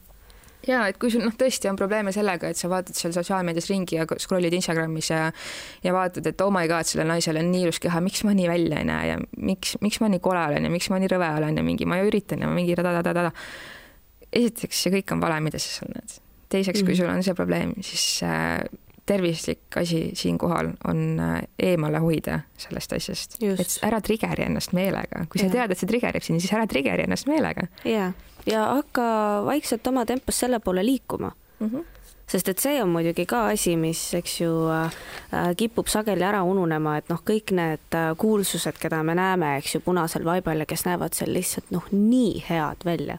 [0.66, 3.98] ja et kui sul noh, tõesti on probleeme sellega, et sa vaatad seal sotsiaalmeedias ringi
[3.98, 5.22] ja scroll'id Instagramis ja
[5.84, 8.50] ja vaatad, et oh my god, sellel naisel on nii ilus keha, miks ma nii
[8.50, 11.32] välja ei näe ja miks, miks ma nii kole olen ja miks ma nii rõve
[11.40, 13.30] olen ja mingi, ma ju üritan ja mingi ta-ta-ta-ta.
[14.32, 16.18] esiteks, see kõik on vale, mida sa seal näed.
[16.48, 16.86] teiseks mm, -hmm.
[16.86, 18.60] kui sul on see probleem, siis äh,
[19.06, 25.40] tervislik asi siinkohal on äh, eemale hoida sellest asjast, et ära trigger'i ennast meelega, kui
[25.40, 25.52] sa ja.
[25.58, 27.68] tead, et see trigger'ib sind, siis ära trigger'i ennast meelega.
[27.84, 28.12] ja,
[28.46, 29.06] ja hakka
[29.46, 31.68] vaikselt oma tempos selle poole liikuma mm.
[31.68, 31.95] -hmm
[32.26, 34.94] sest et see on muidugi ka asi, mis, eks ju äh,,
[35.58, 39.82] kipub sageli ära ununema, et noh, kõik need äh, kuulsused, keda me näeme, eks ju,
[39.84, 43.18] punasel vaibal ja kes näevad seal lihtsalt noh, nii head välja.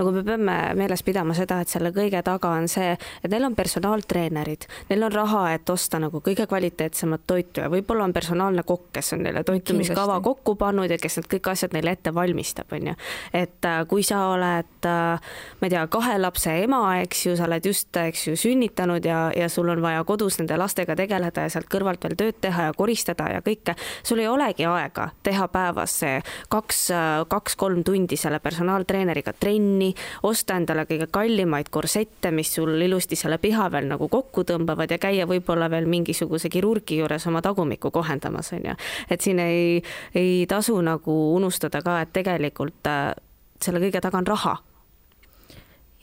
[0.00, 3.54] Nagu me peame meeles pidama seda, et selle kõige taga on see, et neil on
[3.58, 8.88] personaaltreenerid, neil on raha, et osta nagu kõige kvaliteetsemat toitu ja võib-olla on personaalne kokk,
[8.98, 12.90] kes on neile toitumiskava kokku pannud ja kes need kõik asjad neile ette valmistab, on
[12.90, 12.96] ju.
[13.36, 17.46] et äh, kui sa oled, äh, ma ei tea, kahe lapse ema, eks ju, sa
[17.46, 21.52] oled just, eks ju, sünnitanud ja, ja sul on vaja kodus nende lastega tegeleda ja
[21.52, 23.76] sealt kõrvalt veel tööd teha ja koristada ja kõike,
[24.06, 26.20] sul ei olegi aega teha päevas see
[26.52, 26.82] kaks,
[27.30, 29.92] kaks-kolm tundi selle personaaltreeneriga trenni,
[30.26, 35.00] osta endale kõige kallimaid korsette, mis sul ilusti selle piha veel nagu kokku tõmbavad ja
[35.02, 38.78] käia võib-olla veel mingisuguse kirurgi juures oma tagumikku kohendamas, on ju.
[39.10, 39.82] et siin ei,
[40.14, 43.12] ei tasu nagu unustada ka, et tegelikult äh,
[43.60, 44.58] selle kõige taga on raha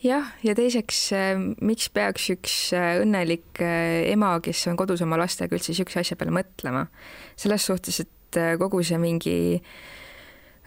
[0.03, 5.55] jah, ja teiseks, äh, miks peaks üks äh, õnnelik ema, kes on kodus oma lastega,
[5.55, 6.87] üldse niisuguse asja peale mõtlema?
[7.37, 9.37] selles suhtes, et kogu see mingi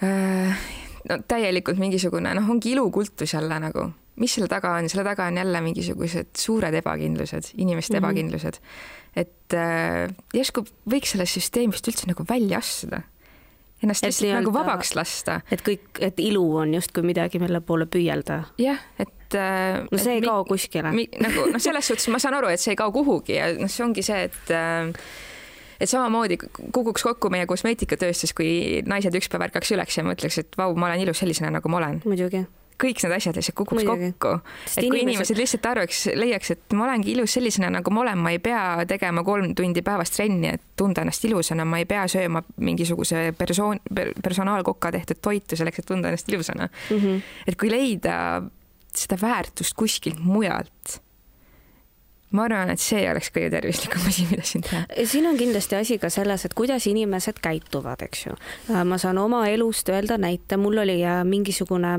[0.02, 0.68] äh,
[1.08, 3.86] no täielikult mingisugune, noh, ongi ilukultus jälle nagu,
[4.20, 8.04] mis selle taga on, selle taga on jälle mingisugused suured ebakindlused, inimeste mm -hmm.
[8.04, 8.60] ebakindlused.
[9.16, 13.02] et äh, järsku võiks sellest süsteemist üldse nagu välja astuda.
[13.80, 15.40] Ennast lihtsalt nagu vabaks lasta.
[15.52, 18.42] et kõik, et ilu on justkui midagi, mille poole püüelda.
[18.60, 20.92] jah, et äh, no see et ei kao kuskile.
[20.92, 23.84] nagu noh, selles suhtes ma saan aru, et see ei kao kuhugi ja noh, see
[23.86, 24.92] ongi see, et äh,
[25.80, 30.60] et samamoodi kukuks kokku meie kosmeetikatööstus, kui naised üks päev ärkaks üles ja mõtleks, et
[30.60, 32.02] vau, ma olen ilus sellisena, nagu ma olen.
[32.04, 32.44] muidugi
[32.80, 34.12] kõik need asjad lihtsalt kukuks Muidugi.
[34.12, 34.52] kokku.
[34.66, 35.02] et kui inimesed...
[35.08, 38.62] inimesed lihtsalt arvaks, leiaks, et ma olengi ilus sellisena, nagu ma olen, ma ei pea
[38.90, 43.82] tegema kolm tundi päevas trenni, et tunda ennast ilusana, ma ei pea sööma mingisuguse persoon,
[44.22, 46.96] personaalkoka tehtud toitu selleks, et tunda ennast ilusana mm.
[46.96, 47.22] -hmm.
[47.46, 48.16] et kui leida
[48.96, 51.00] seda väärtust kuskilt mujalt
[52.30, 54.84] ma arvan, et see oleks kõige tervislikum asi, mida siin teha.
[55.04, 58.36] siin on kindlasti asi ka selles, et kuidas inimesed käituvad, eks ju.
[58.70, 61.98] Äh, ma saan oma elust öelda näite, mul oli äh, mingisugune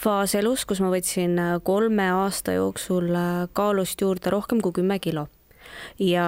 [0.00, 3.12] faas elus, kus ma võtsin äh, kolme aasta jooksul
[3.52, 5.28] kaalust juurde rohkem kui kümme kilo.
[5.98, 6.26] Ja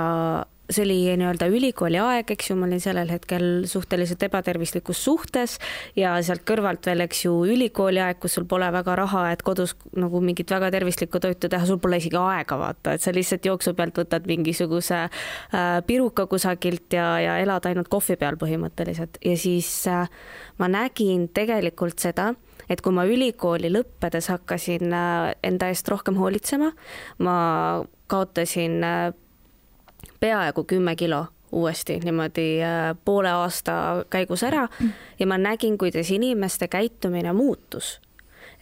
[0.72, 5.58] see oli nii-öelda ülikooli aeg, eks ju, ma olin sellel hetkel suhteliselt ebatervislikus suhtes
[5.98, 9.74] ja sealt kõrvalt veel, eks ju, ülikooli aeg, kus sul pole väga raha, et kodus
[9.98, 13.74] nagu mingit väga tervislikku toitu teha, sul pole isegi aega vaata, et sa lihtsalt jooksu
[13.78, 19.20] pealt võtad mingisuguse äh, piruka kusagilt ja, ja elad ainult kohvi peal põhimõtteliselt.
[19.24, 20.08] Ja siis äh,
[20.62, 22.32] ma nägin tegelikult seda,
[22.70, 26.72] et kui ma ülikooli lõppedes hakkasin äh, enda eest rohkem hoolitsema,
[27.18, 27.36] ma
[28.06, 29.14] kaotasin äh,
[30.20, 34.68] peaaegu kümme kilo uuesti niimoodi äh, poole aasta käigus ära
[35.18, 38.00] ja ma nägin, kuidas inimeste käitumine muutus.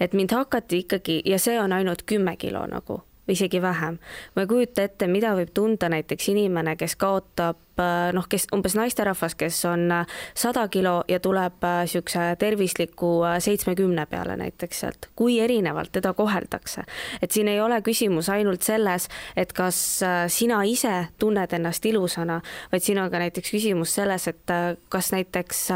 [0.01, 3.99] et mind hakati ikkagi ja see on ainult kümme kilo nagu või isegi vähem.
[4.35, 8.75] ma ei kujuta ette, mida võib tunda näiteks inimene, kes kaotab äh, noh, kes umbes
[8.75, 15.11] naisterahvas, kes on äh, sada kilo ja tuleb niisuguse äh, tervisliku seitsmekümne peale näiteks sealt,
[15.17, 16.83] kui erinevalt teda koheldakse.
[17.23, 22.41] et siin ei ole küsimus ainult selles, et kas sina ise tunned ennast ilusana,
[22.73, 24.57] vaid siin on ka näiteks küsimus selles, et
[24.89, 25.69] kas näiteks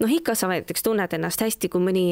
[0.00, 2.04] noh, ikka sa näiteks tunned ennast hästi, kui mõni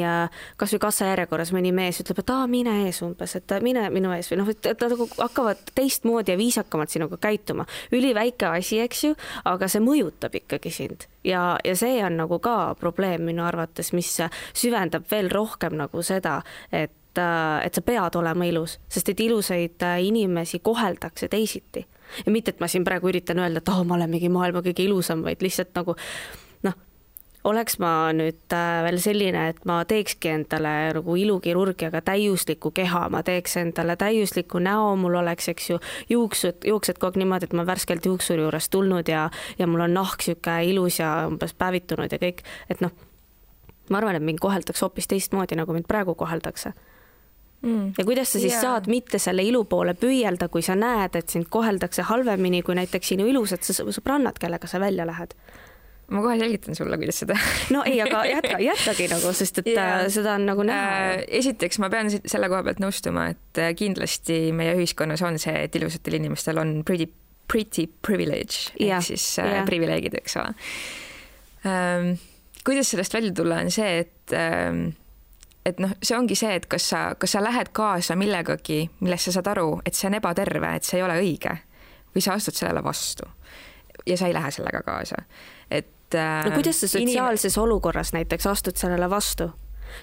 [0.61, 4.43] kasvõi kassajärjekorras mõni mees ütleb, et aa, mine ees umbes, et mine minu ees või
[4.43, 7.67] noh, et nad nagu hakkavad teistmoodi ja viisakamalt sinuga käituma.
[7.93, 12.75] üliväike asi, eks ju, aga see mõjutab ikkagi sind ja, ja see on nagu ka
[12.81, 14.11] probleem minu arvates, mis
[14.57, 20.61] süvendab veel rohkem nagu seda, et et sa pead olema ilus, sest et ilusaid inimesi
[20.63, 21.87] koheldakse teisiti.
[22.27, 24.85] ja mitte, et ma siin praegu üritan öelda, et oh, ma olen mingi maailma kõige
[24.85, 25.97] ilusam, vaid lihtsalt nagu
[27.49, 33.23] oleks ma nüüd äh, veel selline, et ma teekski endale nagu ilukirurgiaga täiusliku keha, ma
[33.27, 35.81] teeks endale täiusliku näo, mul oleks, eks ju,
[36.13, 39.97] juuksud, juuksed kogu aeg niimoodi, et ma värskelt juuksuri juurest tulnud ja, ja mul on
[39.97, 42.93] nahk niisugune ilus ja umbes päevitunud ja kõik, et noh,
[43.89, 46.75] ma arvan, et mind koheldakse hoopis teistmoodi, nagu mind praegu koheldakse
[47.63, 47.93] Mm.
[47.99, 48.63] ja kuidas sa siis yeah.
[48.63, 53.11] saad mitte selle ilu poole püüelda, kui sa näed, et sind koheldakse halvemini kui näiteks
[53.11, 55.35] sinu ilusad sõbrannad, kellega sa välja lähed?
[56.09, 57.37] Ma kohe selgitan sulle, kuidas seda
[57.75, 60.05] no ei, aga jätka, jätkagi nagu, sest et yeah.
[60.05, 60.93] Äh, seda on nagu näha.
[61.19, 65.57] Äh, esiteks ma pean selle koha pealt nõustuma, et äh, kindlasti meie ühiskonnas on see,
[65.67, 67.11] et ilusatel inimestel on pretty,
[67.51, 68.97] pretty privilege yeah.
[68.97, 69.67] ehk siis yeah.
[69.69, 70.55] privileegid, eks ole
[71.69, 72.15] ähm,.
[72.65, 74.87] kuidas sellest välja tulla, on see, et ähm,
[75.69, 79.37] et noh, see ongi see, et kas sa, kas sa lähed kaasa millegagi, millest sa
[79.37, 81.53] saad aru, et see on ebaterve, et see ei ole õige
[82.15, 83.29] või sa astud sellele vastu
[84.09, 85.21] ja sa ei lähe sellega kaasa,
[85.69, 87.65] et et no kuidas sa sotsiaalses inim...
[87.65, 89.51] olukorras näiteks astud sellele vastu?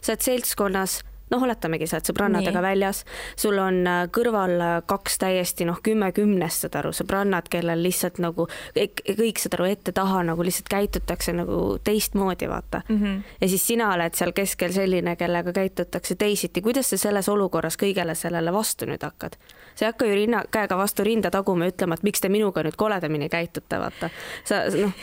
[0.01, 2.65] sa oled seltskonnas noh, oletamegi, sa oled sõbrannadega Nii.
[2.67, 3.01] väljas,
[3.39, 8.19] sul on äh, kõrval äh, kaks täiesti noh, kümme kümnest, saad aru, sõbrannad, kellel lihtsalt
[8.23, 13.01] nagu kõik, kõik saad aru, ette-taha nagu lihtsalt käitutakse nagu teistmoodi, vaata mm.
[13.01, 13.37] -hmm.
[13.41, 18.15] ja siis sina oled seal keskel selline, kellega käitutakse teisiti, kuidas sa selles olukorras kõigele
[18.15, 19.37] sellele vastu nüüd hakkad?
[19.75, 22.63] sa ei hakka ju rinna, käega vastu rinda taguma ja ütlema, et miks te minuga
[22.63, 24.09] nüüd koledamini käitute, vaata.
[24.43, 24.93] sa noh,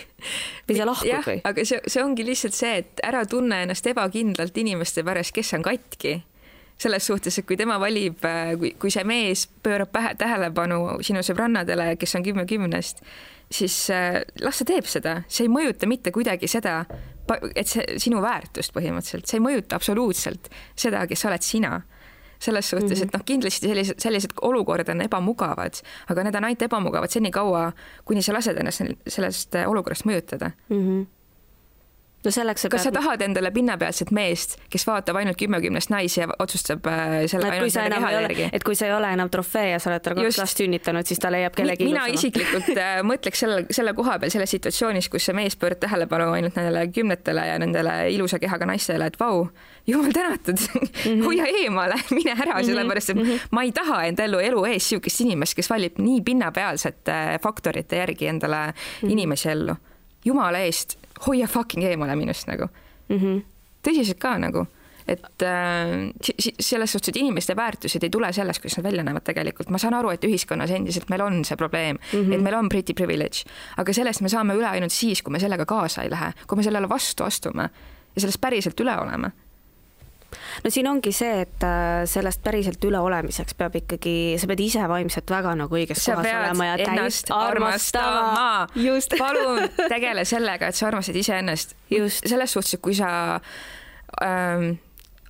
[0.68, 1.40] või sa lahkud või?
[1.44, 5.66] aga see, see ongi lihtsalt see, et ära tunne ennast ebakindlalt inimeste pärast, kes on
[5.66, 6.11] katki
[6.80, 11.22] selles suhtes, et kui tema valib, äh, kui, kui see mees pöörab pähe tähelepanu sinu
[11.26, 13.02] sõbrannadele, kes on kümme kümnest,
[13.52, 16.82] siis äh, las ta teeb seda, see ei mõjuta mitte kuidagi seda,
[17.54, 21.78] et see sinu väärtust põhimõtteliselt, see ei mõjuta absoluutselt seda, kes oled sina
[22.42, 23.14] selles suhtes, et mhm.
[23.14, 25.78] noh, kindlasti sellised, sellised olukorrad on ebamugavad,
[26.10, 27.68] aga need on ainult ebamugavad senikaua,
[28.08, 30.78] kuni sa lased ennast sellest olukorrast mõjutada mm.
[30.78, 31.10] -hmm
[32.24, 32.84] no selleks kas peab...
[32.84, 37.52] sa tahad endale pinnapealset meest, kes vaatab ainult kümne-kümnest naisi ja otsustab äh, selle no,
[37.56, 38.48] ainult selle keha järgi?
[38.52, 41.22] et kui sa ei ole enam trofee ja sa oled talle kaks last sünnitanud, siis
[41.22, 42.20] ta leiab kellegi mina ilusama.
[42.20, 46.58] isiklikult äh, mõtleks selle, selle koha peal selles situatsioonis, kus see mees pöörab tähelepanu ainult
[46.58, 49.46] nendele kümnetele ja nendele ilusa kehaga naistele, et vau,
[49.86, 51.24] jumal tänatud mm, -hmm.
[51.26, 52.66] hoia eemale, mine ära mm, -hmm.
[52.66, 53.46] sellepärast et mm -hmm.
[53.50, 58.26] ma ei taha enda elu, elu ees niisugust inimest, kes valib nii pinnapealsete faktorite järgi
[58.26, 59.12] endale mm -hmm.
[59.12, 59.76] inimesi ellu.
[60.24, 62.68] Jumala eest hoia fucking eemale minust nagu
[63.08, 63.18] mm.
[63.18, 63.42] -hmm.
[63.88, 64.66] tõsiselt ka nagu,
[65.06, 69.70] et äh, selles suhtes, et inimeste väärtused ei tule sellest, kuidas nad välja näevad tegelikult,
[69.70, 72.34] ma saan aru, et ühiskonnas endiselt meil on see probleem mm, -hmm.
[72.34, 73.44] et meil on pretty privilege,
[73.76, 76.62] aga sellest me saame üle ainult siis, kui me sellega kaasa ei lähe, kui me
[76.62, 77.70] sellele vastu astume
[78.14, 79.32] ja sellest päriselt üle oleme
[80.64, 85.32] no siin ongi see, et äh, sellest päriselt üleolemiseks peab ikkagi, sa pead ise vaimselt
[85.32, 88.46] väga nagu õiges sa kohas olema ja täiesti armastama.
[89.18, 91.76] palun tegele sellega, et sa armastad iseennast.
[91.90, 93.12] selles suhtes, et kui sa
[94.22, 94.74] ähm,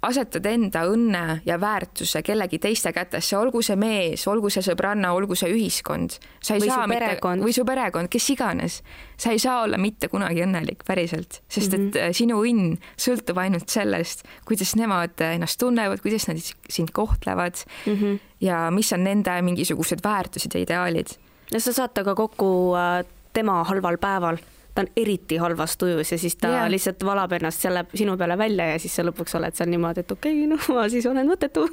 [0.03, 5.37] asetad enda õnne ja väärtuse kellegi teiste kätesse, olgu see mees, olgu see sõbranna, olgu
[5.39, 6.17] see ühiskond.
[6.43, 8.83] sa ei või saa mitte, või su perekond, kes iganes.
[9.17, 11.89] sa ei saa olla mitte kunagi õnnelik päriselt, sest mm -hmm.
[11.89, 12.05] et mhm.
[12.05, 16.39] äh, sinu õnn sõltub ainult sellest, kuidas nemad ennast tunnevad, kuidas nad
[16.69, 17.55] sind kohtlevad
[17.87, 18.19] mm -hmm.
[18.41, 21.09] ja mis on nende mingisugused väärtused ja ideaalid.
[21.51, 24.39] ja sa saad temaga kokku äh, tema halval päeval
[24.75, 26.71] ta on eriti halvas tujus ja siis ta yeah.
[26.71, 30.15] lihtsalt valab ennast selle sinu peale välja ja siis sa lõpuks oled seal niimoodi, et
[30.15, 31.67] okei okay,, noh, ma siis olen mõttetu.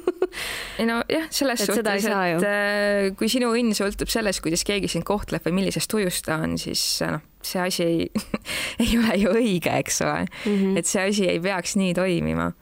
[0.80, 4.90] ei no jah, selles et suhtes, et äh, kui sinu õnn sõltub sellest, kuidas keegi
[4.92, 8.06] sind kohtleb või millises tujus ta on, siis äh, noh, see asi ei
[8.84, 10.52] ei ole ju õige, eks ole mm.
[10.52, 10.76] -hmm.
[10.82, 12.52] et see asi ei peaks nii toimima.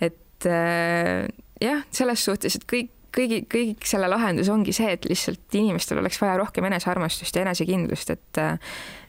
[0.00, 1.28] et äh,
[1.60, 6.20] jah, selles suhtes, et kõik kõigi, kõik selle lahendus ongi see, et lihtsalt inimestel oleks
[6.22, 8.42] vaja rohkem enesearmastust ja enesekindlust, et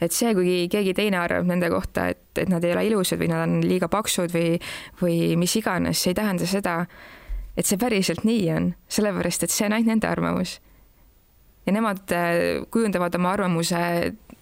[0.04, 3.32] et see, kui keegi teine arvab nende kohta, et, et nad ei ole ilusad või
[3.32, 4.58] nad on liiga paksud või,
[5.02, 6.82] või mis iganes, see ei tähenda seda,
[7.58, 10.58] et see päriselt nii on, sellepärast et see on ainult nende arvamus.
[11.66, 13.82] Ja nemad äh, kujundavad oma arvamuse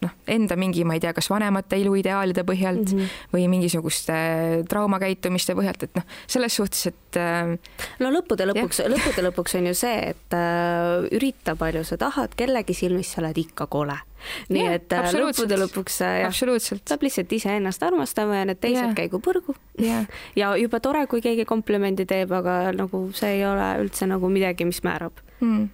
[0.01, 3.25] noh, enda mingi, ma ei tea, kas vanemate eluideaalide põhjalt mm -hmm.
[3.33, 4.13] või mingisuguste
[4.69, 7.53] traumakäitumiste põhjalt, et noh, selles suhtes, et äh,
[7.99, 12.73] no lõppude lõpuks, lõppude lõpuks on ju see, et äh, ürita palju sa tahad, kellegi
[12.73, 13.97] silmis sa oled ikka kole.
[14.53, 16.33] Nii yeah, et äh, lõppude lõpuks äh, jah,
[16.89, 18.95] peab lihtsalt iseennast armastama ja need teised yeah.
[18.95, 19.55] käigu põrgu.
[20.35, 24.65] Ja juba tore, kui keegi komplimendi teeb, aga nagu see ei ole üldse nagu midagi,
[24.65, 25.17] mis määrab.
[25.41, 25.69] Mm..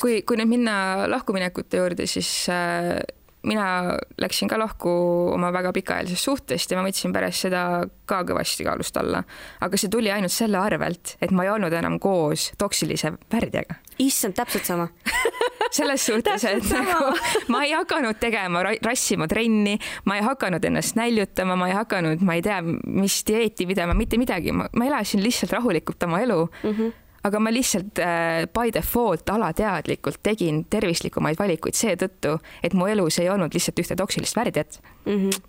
[0.00, 0.76] Kui, kui nüüd minna
[1.10, 2.98] lahkuminekute juurde, siis äh,
[3.44, 4.90] mina läksin ka lahku
[5.34, 7.62] oma väga pikaajalisest suhtest ja ma võtsin pärast seda
[8.08, 9.22] ka kõvasti kaalust alla.
[9.60, 13.76] aga see tuli ainult selle arvelt, et ma ei olnud enam koos toksilise värdjaga.
[13.98, 14.88] issand, täpselt sama
[15.76, 17.12] selles suhtes, et nagu
[17.52, 19.76] ma ei hakanud tegema rassima trenni,
[20.08, 24.20] ma ei hakanud ennast näljutama, ma ei hakanud, ma ei tea, mis dieeti pidama, mitte
[24.20, 26.70] midagi, ma elasin lihtsalt rahulikult oma elu mm.
[26.70, 33.18] -hmm aga ma lihtsalt äh, by default alateadlikult tegin tervislikumaid valikuid seetõttu, et mu elus
[33.22, 35.12] ei olnud lihtsalt ühte toksilist värdjat mm.
[35.12, 35.42] -hmm.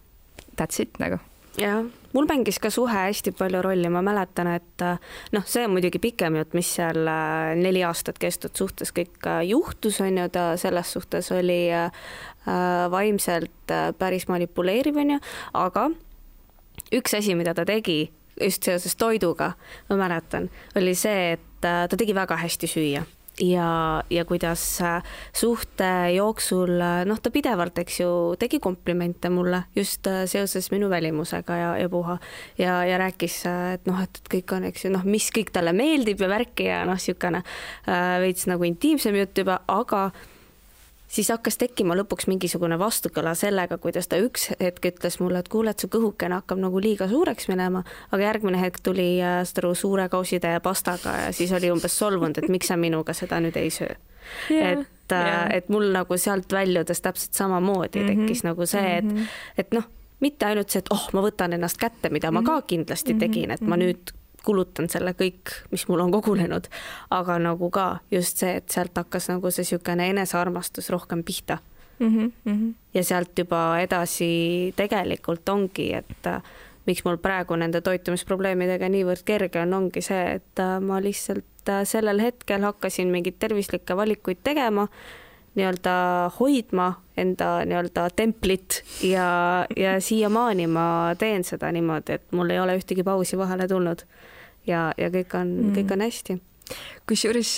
[0.56, 1.18] That's it nagu.
[1.60, 5.00] jah, mul mängis ka suhe hästi palju rolli, ma mäletan, et äh,
[5.32, 10.02] noh, see on muidugi pikem jutt, mis seal äh, neli aastat kestnud suhtes kõik juhtus,
[10.02, 11.70] on ju, ta selles suhtes oli
[12.92, 15.20] vaimselt päris manipuleeriv, on ju,
[15.54, 15.90] aga
[16.94, 18.12] üks asi, mida ta tegi
[18.42, 19.52] just seoses toiduga,
[19.90, 23.06] ma mäletan, oli see, et ta tegi väga hästi süüa
[23.40, 25.04] ja, ja kuidas äh,
[25.34, 28.10] suhte jooksul, äh, noh, ta pidevalt, eks ju,
[28.40, 32.18] tegi komplimente mulle just seoses minu välimusega ja, ja puha.
[32.58, 33.42] ja, ja rääkis,
[33.74, 36.84] et noh, et kõik on, eks ju, noh, mis kõik talle meeldib ja värki ja
[36.88, 37.44] noh, niisugune
[38.24, 40.10] veits nagu intiimsem jutt juba, aga
[41.16, 45.72] siis hakkas tekkima lõpuks mingisugune vastukõla sellega, kuidas ta üks hetk ütles mulle, et kuule,
[45.72, 50.10] et su kõhukene hakkab nagu liiga suureks minema, aga järgmine hetk tuli äh, aru suure
[50.12, 53.94] kausitäie pastaga ja siis oli umbes solvunud, et miks sa minuga seda nüüd ei söö
[54.52, 54.82] yeah,.
[54.82, 58.26] et yeah., et mul nagu sealt väljudes täpselt samamoodi mm -hmm.
[58.26, 59.24] tekkis nagu see, et, mhm.
[59.58, 59.84] et noh,
[60.20, 62.68] mitte ainult see, et oh, ma võtan ennast kätte, mida ma ka mhm.
[62.68, 63.86] kindlasti tegin, et ma mhm.
[63.86, 64.16] nüüd
[64.46, 66.70] kulutan selle kõik, mis mul on kogunenud,
[67.14, 71.60] aga nagu ka just see, et sealt hakkas nagu see niisugune enesearmastus rohkem pihta
[72.00, 72.32] mm.
[72.46, 72.74] -hmm.
[72.94, 76.42] ja sealt juba edasi tegelikult ongi, et äh,
[76.86, 81.84] miks mul praegu nende toitumisprobleemidega niivõrd kerge on, ongi see, et äh, ma lihtsalt äh,
[81.84, 84.88] sellel hetkel hakkasin mingeid tervislikke valikuid tegema,
[85.56, 85.96] nii-öelda
[86.40, 90.88] hoidma enda nii-öelda templit ja, ja siiamaani ma
[91.20, 94.04] teen seda niimoodi, et mul ei ole ühtegi pausi vahele tulnud
[94.68, 96.40] ja, ja kõik on mm., kõik on hästi
[97.10, 97.52] kusjuures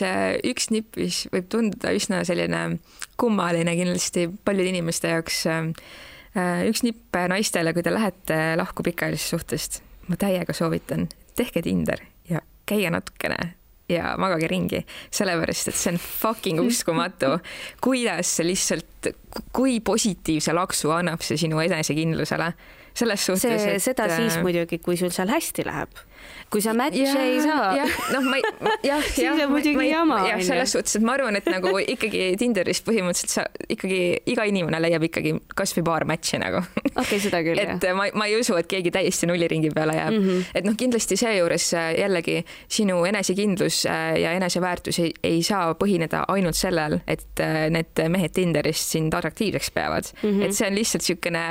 [0.47, 2.79] üks nipp, mis võib tunduda üsna selline
[3.19, 5.45] kummaline kindlasti paljude inimeste jaoks.
[5.47, 9.79] Äh, üks nipp naistele, kui te lähete lahku pikaajalisest suhtest,
[10.11, 11.07] ma täiega soovitan,
[11.39, 13.55] tehke Tinder ja käige natukene
[13.89, 14.83] ja magage ringi,
[15.15, 17.37] sellepärast et see on fucking uskumatu,
[17.81, 19.13] kuidas see lihtsalt,
[19.55, 22.51] kui positiivse laksu annab see sinu enesekindlusele
[22.97, 23.63] selles suhtes.
[23.63, 26.03] see, seda siis äh, muidugi, kui sul seal hästi läheb
[26.51, 27.73] kui sa match'e ei saa.
[28.13, 28.43] noh, ma ei,
[28.87, 30.21] jah, siis on muidugi jama.
[30.29, 33.99] jah, selles suhtes, et ma arvan, et nagu ikkagi Tinderis põhimõtteliselt sa ikkagi
[34.31, 36.61] iga inimene leiab ikkagi kasvõi paar match'i nagu.
[36.63, 37.59] okei okay,, seda küll.
[37.63, 37.97] et jah.
[37.97, 40.29] ma, ma ei usu, et keegi täiesti nulliringi peale jääb mm.
[40.29, 40.47] -hmm.
[40.61, 42.37] et noh, kindlasti seejuures äh, jällegi
[42.79, 48.35] sinu enesekindlus äh, ja eneseväärtus ei, ei saa põhineda ainult sellel, et äh, need mehed
[48.37, 50.29] Tinderist sind atraktiivseks peavad mm.
[50.29, 50.45] -hmm.
[50.45, 51.43] et see on lihtsalt niisugune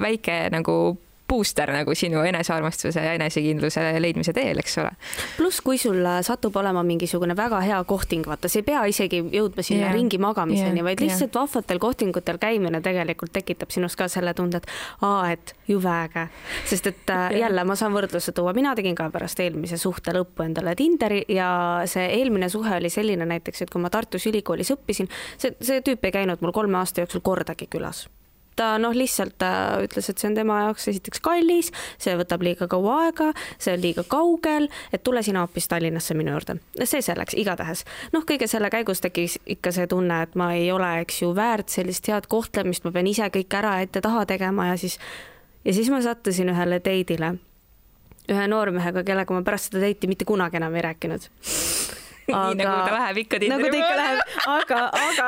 [0.00, 0.98] väike nagu
[1.28, 4.90] booster nagu sinu enesearmastuse ja enesekindluse leidmise teel, eks ole.
[5.36, 9.64] pluss, kui sul satub olema mingisugune väga hea kohting, vaata, sa ei pea isegi jõudma
[9.64, 9.96] sinna yeah.
[9.96, 11.40] ringi magamiseni yeah., vaid lihtsalt yeah.
[11.40, 16.26] vahvatel kohtingutel käimine tegelikult tekitab sinus ka selle tunde, et aa, et jube äge.
[16.68, 17.26] sest et yeah.
[17.32, 21.24] Äh, jälle ma saan võrdluse tuua, mina tegin ka pärast eelmise suhte lõppu endale Tinderi
[21.32, 21.50] ja
[21.90, 26.08] see eelmine suhe oli selline näiteks, et kui ma Tartus Ülikoolis õppisin, see, see tüüp
[26.08, 28.06] ei käinud mul kolme aasta jooksul kordagi külas
[28.56, 29.50] ta noh, lihtsalt ta
[29.84, 31.70] ütles, et see on tema jaoks esiteks kallis,
[32.02, 36.34] see võtab liiga kaua aega, see on liiga kaugel, et tule sina hoopis Tallinnasse minu
[36.34, 36.58] juurde.
[36.84, 37.84] see selleks, igatahes.
[38.12, 41.72] noh, kõige selle käigus tekkis ikka see tunne, et ma ei ole, eks ju, väärt
[41.72, 44.98] sellist head kohtlemist, ma pean ise kõik ära ette-taha tegema ja siis,
[45.64, 47.34] ja siis ma sattusin ühele date'ile
[48.30, 51.28] ühe noormehega, kellega ma pärast seda date'i mitte kunagi enam ei rääkinud
[52.32, 54.20] nii nagu ta läheb ikka Tinderi nagu ta ikka läheb,
[54.54, 55.26] aga, aga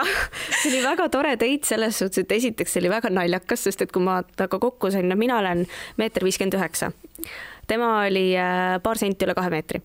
[0.61, 3.93] see oli väga tore date selles suhtes, et esiteks see oli väga naljakas, sest et
[3.95, 5.67] kui ma temaga kokku sain, no mina olen
[6.01, 6.91] meeter viiskümmend üheksa,
[7.71, 9.83] tema oli äh, paar senti üle kahe meetri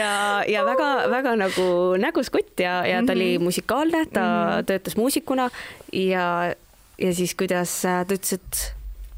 [0.00, 1.68] ja, ja väga-väga nagu
[2.00, 3.44] nägus kutt ja, ja ta oli mhm.
[3.48, 4.66] musikaalne, ta mm -hmm.
[4.66, 5.50] töötas muusikuna
[5.92, 6.54] ja,
[6.98, 8.74] ja siis, kuidas äh, ta ütles, et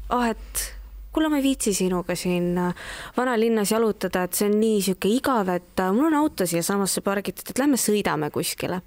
[0.09, 0.74] ah, et
[1.15, 5.49] kuule, ma ei viitsi sinuga siin äh, vanalinnas jalutada, et see on nii sihuke igav,
[5.53, 8.81] et äh, mul on auto siiasamasse pargitud, et lähme sõidame kuskile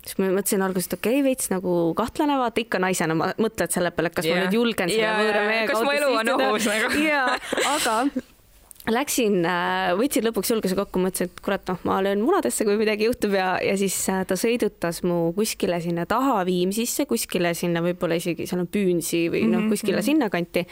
[0.00, 3.92] siis ma mõtlesin alguses, et okei okay,, veits nagu kahtlane, vaata ikka naisena mõtled selle
[3.92, 4.38] peale, et kas yeah.
[4.38, 6.92] ma nüüd julgen selle võõra kas mu elu on ohus nagu.
[7.10, 7.26] jaa,
[7.74, 7.96] aga
[8.88, 13.04] Läksin, äh, võtsin lõpuks julguse kokku, mõtlesin, et kurat, noh, ma löön munadesse, kui midagi
[13.04, 18.48] juhtub ja, ja siis ta sõidutas mu kuskile sinna taha Viimsisse, kuskile sinna võib-olla isegi
[18.48, 20.08] seal on Püünsi või noh, mhm, kuskile mm -hmm.
[20.08, 20.64] sinnakanti.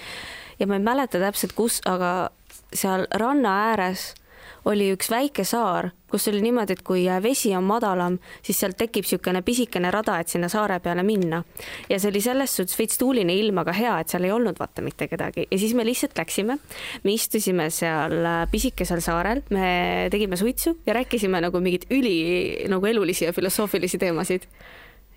[0.58, 2.30] Ja ma ei mäleta täpselt, kus, aga
[2.74, 4.12] seal ranna ääres
[4.68, 9.06] oli üks väike saar, kus oli niimoodi, et kui vesi on madalam, siis sealt tekib
[9.06, 11.42] niisugune pisikene rada, et sinna saare peale minna.
[11.88, 14.82] ja see oli selles suhtes veits tuuline ilm, aga hea, et seal ei olnud vaata
[14.84, 16.58] mitte kedagi ja siis me lihtsalt läksime.
[17.04, 18.18] me istusime seal
[18.50, 24.48] pisikesel saarel, me tegime suitsu ja rääkisime nagu mingeid üli nagu elulisi ja filosoofilisi teemasid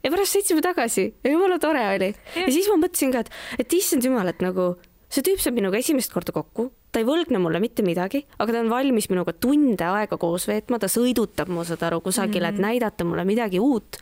[0.04, 2.14] ja pärast sõitsime tagasi ja jumala tore oli.
[2.36, 3.36] ja siis ma mõtlesin ka, et,
[3.66, 4.76] et issand jumal, et nagu
[5.12, 8.64] see tüüp saab minuga esimest korda kokku, ta ei võlgne mulle mitte midagi, aga ta
[8.64, 12.55] on valmis minuga tunde aega koos veetma, ta sõidutab mu, saad aru, kusagile mm, -hmm.
[12.55, 12.68] et mhm.
[12.68, 13.97] näidata mulle midagi uut.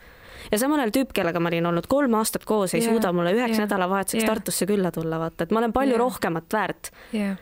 [0.50, 2.92] ja samal ajal tüüp, kellega ma olin olnud kolm aastat koos, ei yeah.
[2.92, 3.66] suuda mulle üheks yeah.
[3.66, 4.34] nädalavahetuseks yeah.
[4.34, 6.04] Tartusse külla tulla, vaata, et ma olen palju yeah.
[6.06, 7.36] rohkemat väärt yeah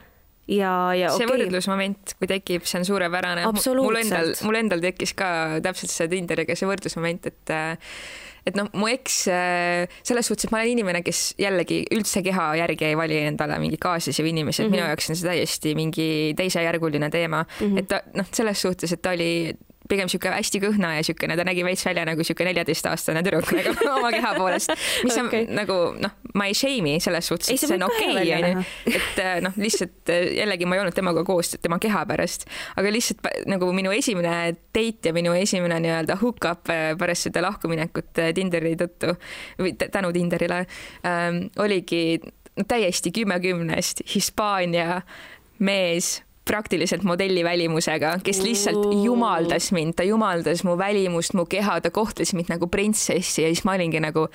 [0.49, 1.44] ja, ja see okay.
[1.44, 3.44] võrdlusmoment, kui tekib, see on suurepärane.
[3.49, 5.28] mul endal, mul endal tekkis ka
[5.64, 7.55] täpselt see Tinderiga see võrdlusmoment, et
[8.49, 12.51] et noh, mu eks äh, selles suhtes, et ma olen inimene, kes jällegi üldse keha
[12.62, 14.76] järgi ei vali endale mingeid kaaslasi või inimesi, et mm -hmm.
[14.76, 14.92] minu mhm.
[14.94, 17.78] jaoks on see täiesti mingi teisejärguline teema mm, -hmm.
[17.78, 19.53] et ta noh, selles suhtes, et ta oli
[19.89, 23.74] pigem sihuke hästi kõhna ja siukene, ta nägi veits välja nagu sihuke neljateistaastane tüdruk nagu
[23.97, 24.74] oma keha poolest,
[25.07, 25.47] mis on okay.
[25.59, 28.64] nagu noh, ma ei shame'i selles suhtes, et see on okei okay,, onju.
[28.93, 32.93] et äh, noh, lihtsalt äh, jällegi ma ei olnud temaga koos tema keha pärast, aga
[32.93, 34.34] lihtsalt nagu minu esimene
[34.74, 39.14] date ja minu esimene nii-öelda hook-up äh, pärast seda lahkuminekut Tinderi tõttu
[39.61, 40.64] või tänu Tinderile
[41.07, 42.20] ähm, oligi
[42.68, 45.03] täiesti kümme kümnest Hispaania
[45.59, 46.18] mees
[46.49, 52.34] praktiliselt modelli välimusega, kes lihtsalt jumaldas mind, ta jumaldas mu välimust, mu keha, ta kohtles
[52.36, 54.28] mind nagu printsessi ja siis ma olingi nagu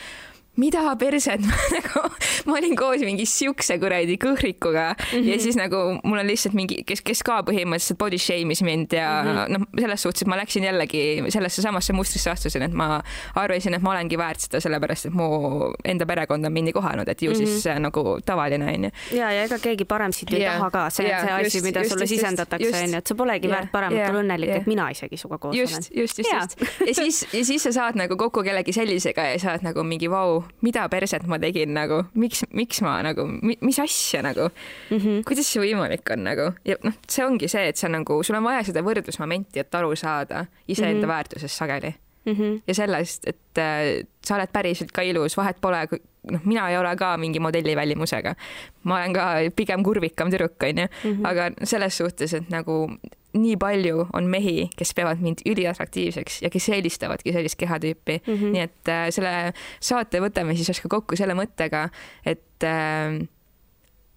[0.56, 1.42] mida perset
[1.76, 2.02] nagu
[2.46, 5.30] ma olin koos mingi siukse kuradi kõhrikuga mm -hmm.
[5.32, 9.24] ja siis nagu mul on lihtsalt mingi, kes, kes ka põhimõtteliselt body shame'is mind ja
[9.24, 9.58] mm -hmm.
[9.58, 13.02] noh, selles suhtes, et ma läksin jällegi sellesse samasse mustrisse astusin, et ma
[13.36, 17.08] arvasin, et ma olengi väärt seda, sellepärast et mu enda perekond on mind nii kohanud,
[17.08, 17.46] et ju mm -hmm.
[17.46, 18.90] siis äh, nagu tavaline onju.
[19.12, 20.58] ja, ja ega keegi parem sind ei yeah.
[20.58, 23.16] taha ka, see on yeah, see asi, mida just, sulle just, sisendatakse onju, et sa
[23.16, 26.02] polegi yeah, väärt paremat yeah,, ole õnnelik yeah., et mina isegi sinuga koos just, olen.
[26.02, 29.52] just, just, just, ja siis, ja siis sa saad nagu kokku kellegi sellisega ja sa
[29.52, 34.22] oled nagu mingi vau, mida perset ma tegin nagu, miks, miks ma nagu, mis asja
[34.26, 35.24] nagu mm, -hmm.
[35.28, 38.44] kuidas see võimalik on nagu ja noh, see ongi see, et sa nagu, sul on
[38.44, 41.14] vaja seda võrdlusmomenti, et aru saada iseenda mm -hmm.
[41.16, 41.94] väärtusest sageli
[42.26, 42.34] mm.
[42.34, 42.62] -hmm.
[42.68, 45.88] ja sellest, et äh, sa oled päriselt ka ilus, vahet pole,
[46.32, 48.36] noh, mina ei ole ka mingi modelli välimusega.
[48.84, 51.26] ma olen ka pigem kurvikam tüdruk, onju, mhm.
[51.26, 52.98] aga selles suhtes, et nagu
[53.34, 58.34] nii palju on mehi, kes peavad mind üliatraktiivseks ja kes eelistavadki sellist kehatüüpi mm.
[58.34, 58.56] -hmm.
[58.56, 61.90] nii et äh, selle saate võtame siis ka kokku selle mõttega,
[62.26, 63.20] et äh,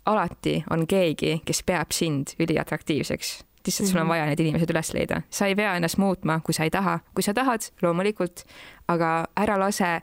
[0.06, 4.10] alati on keegi, kes peab sind üliatraktiivseks lihtsalt sul on mhm.
[4.10, 7.24] vaja need inimesed üles leida, sa ei pea ennast muutma, kui sa ei taha, kui
[7.26, 8.44] sa tahad, loomulikult,
[8.88, 10.00] aga ära lase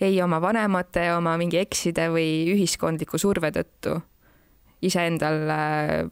[0.00, 4.00] ei oma vanemate, oma mingi ekside või ühiskondliku surve tõttu
[4.84, 5.40] iseendal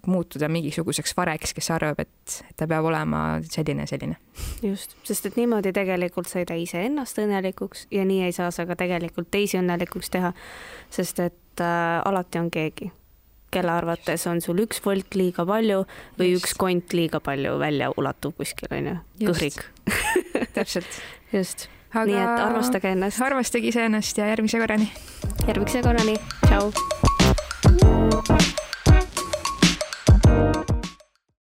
[0.06, 4.16] muutuda mingisuguseks vareks, kes arvab, et, et ta peab olema selline, selline.
[4.64, 8.66] just, sest et niimoodi tegelikult sa ei tee iseennast õnnelikuks ja nii ei saa sa
[8.68, 10.32] ka tegelikult teisi õnnelikuks teha,
[10.92, 12.90] sest et äh, alati on keegi,
[13.54, 15.84] kelle arvates on sul üks volt liiga palju
[16.18, 16.48] või just.
[16.48, 18.96] üks kont liiga palju välja ulatuv kuskil, onju,
[19.28, 19.60] kõhrik.
[20.56, 21.00] täpselt.
[21.32, 22.08] just Aga...
[22.08, 23.22] nii et armastage ennast.
[23.22, 24.90] armastage iseennast ja järgmise korrani.
[25.46, 26.72] järgmise korrani, tšau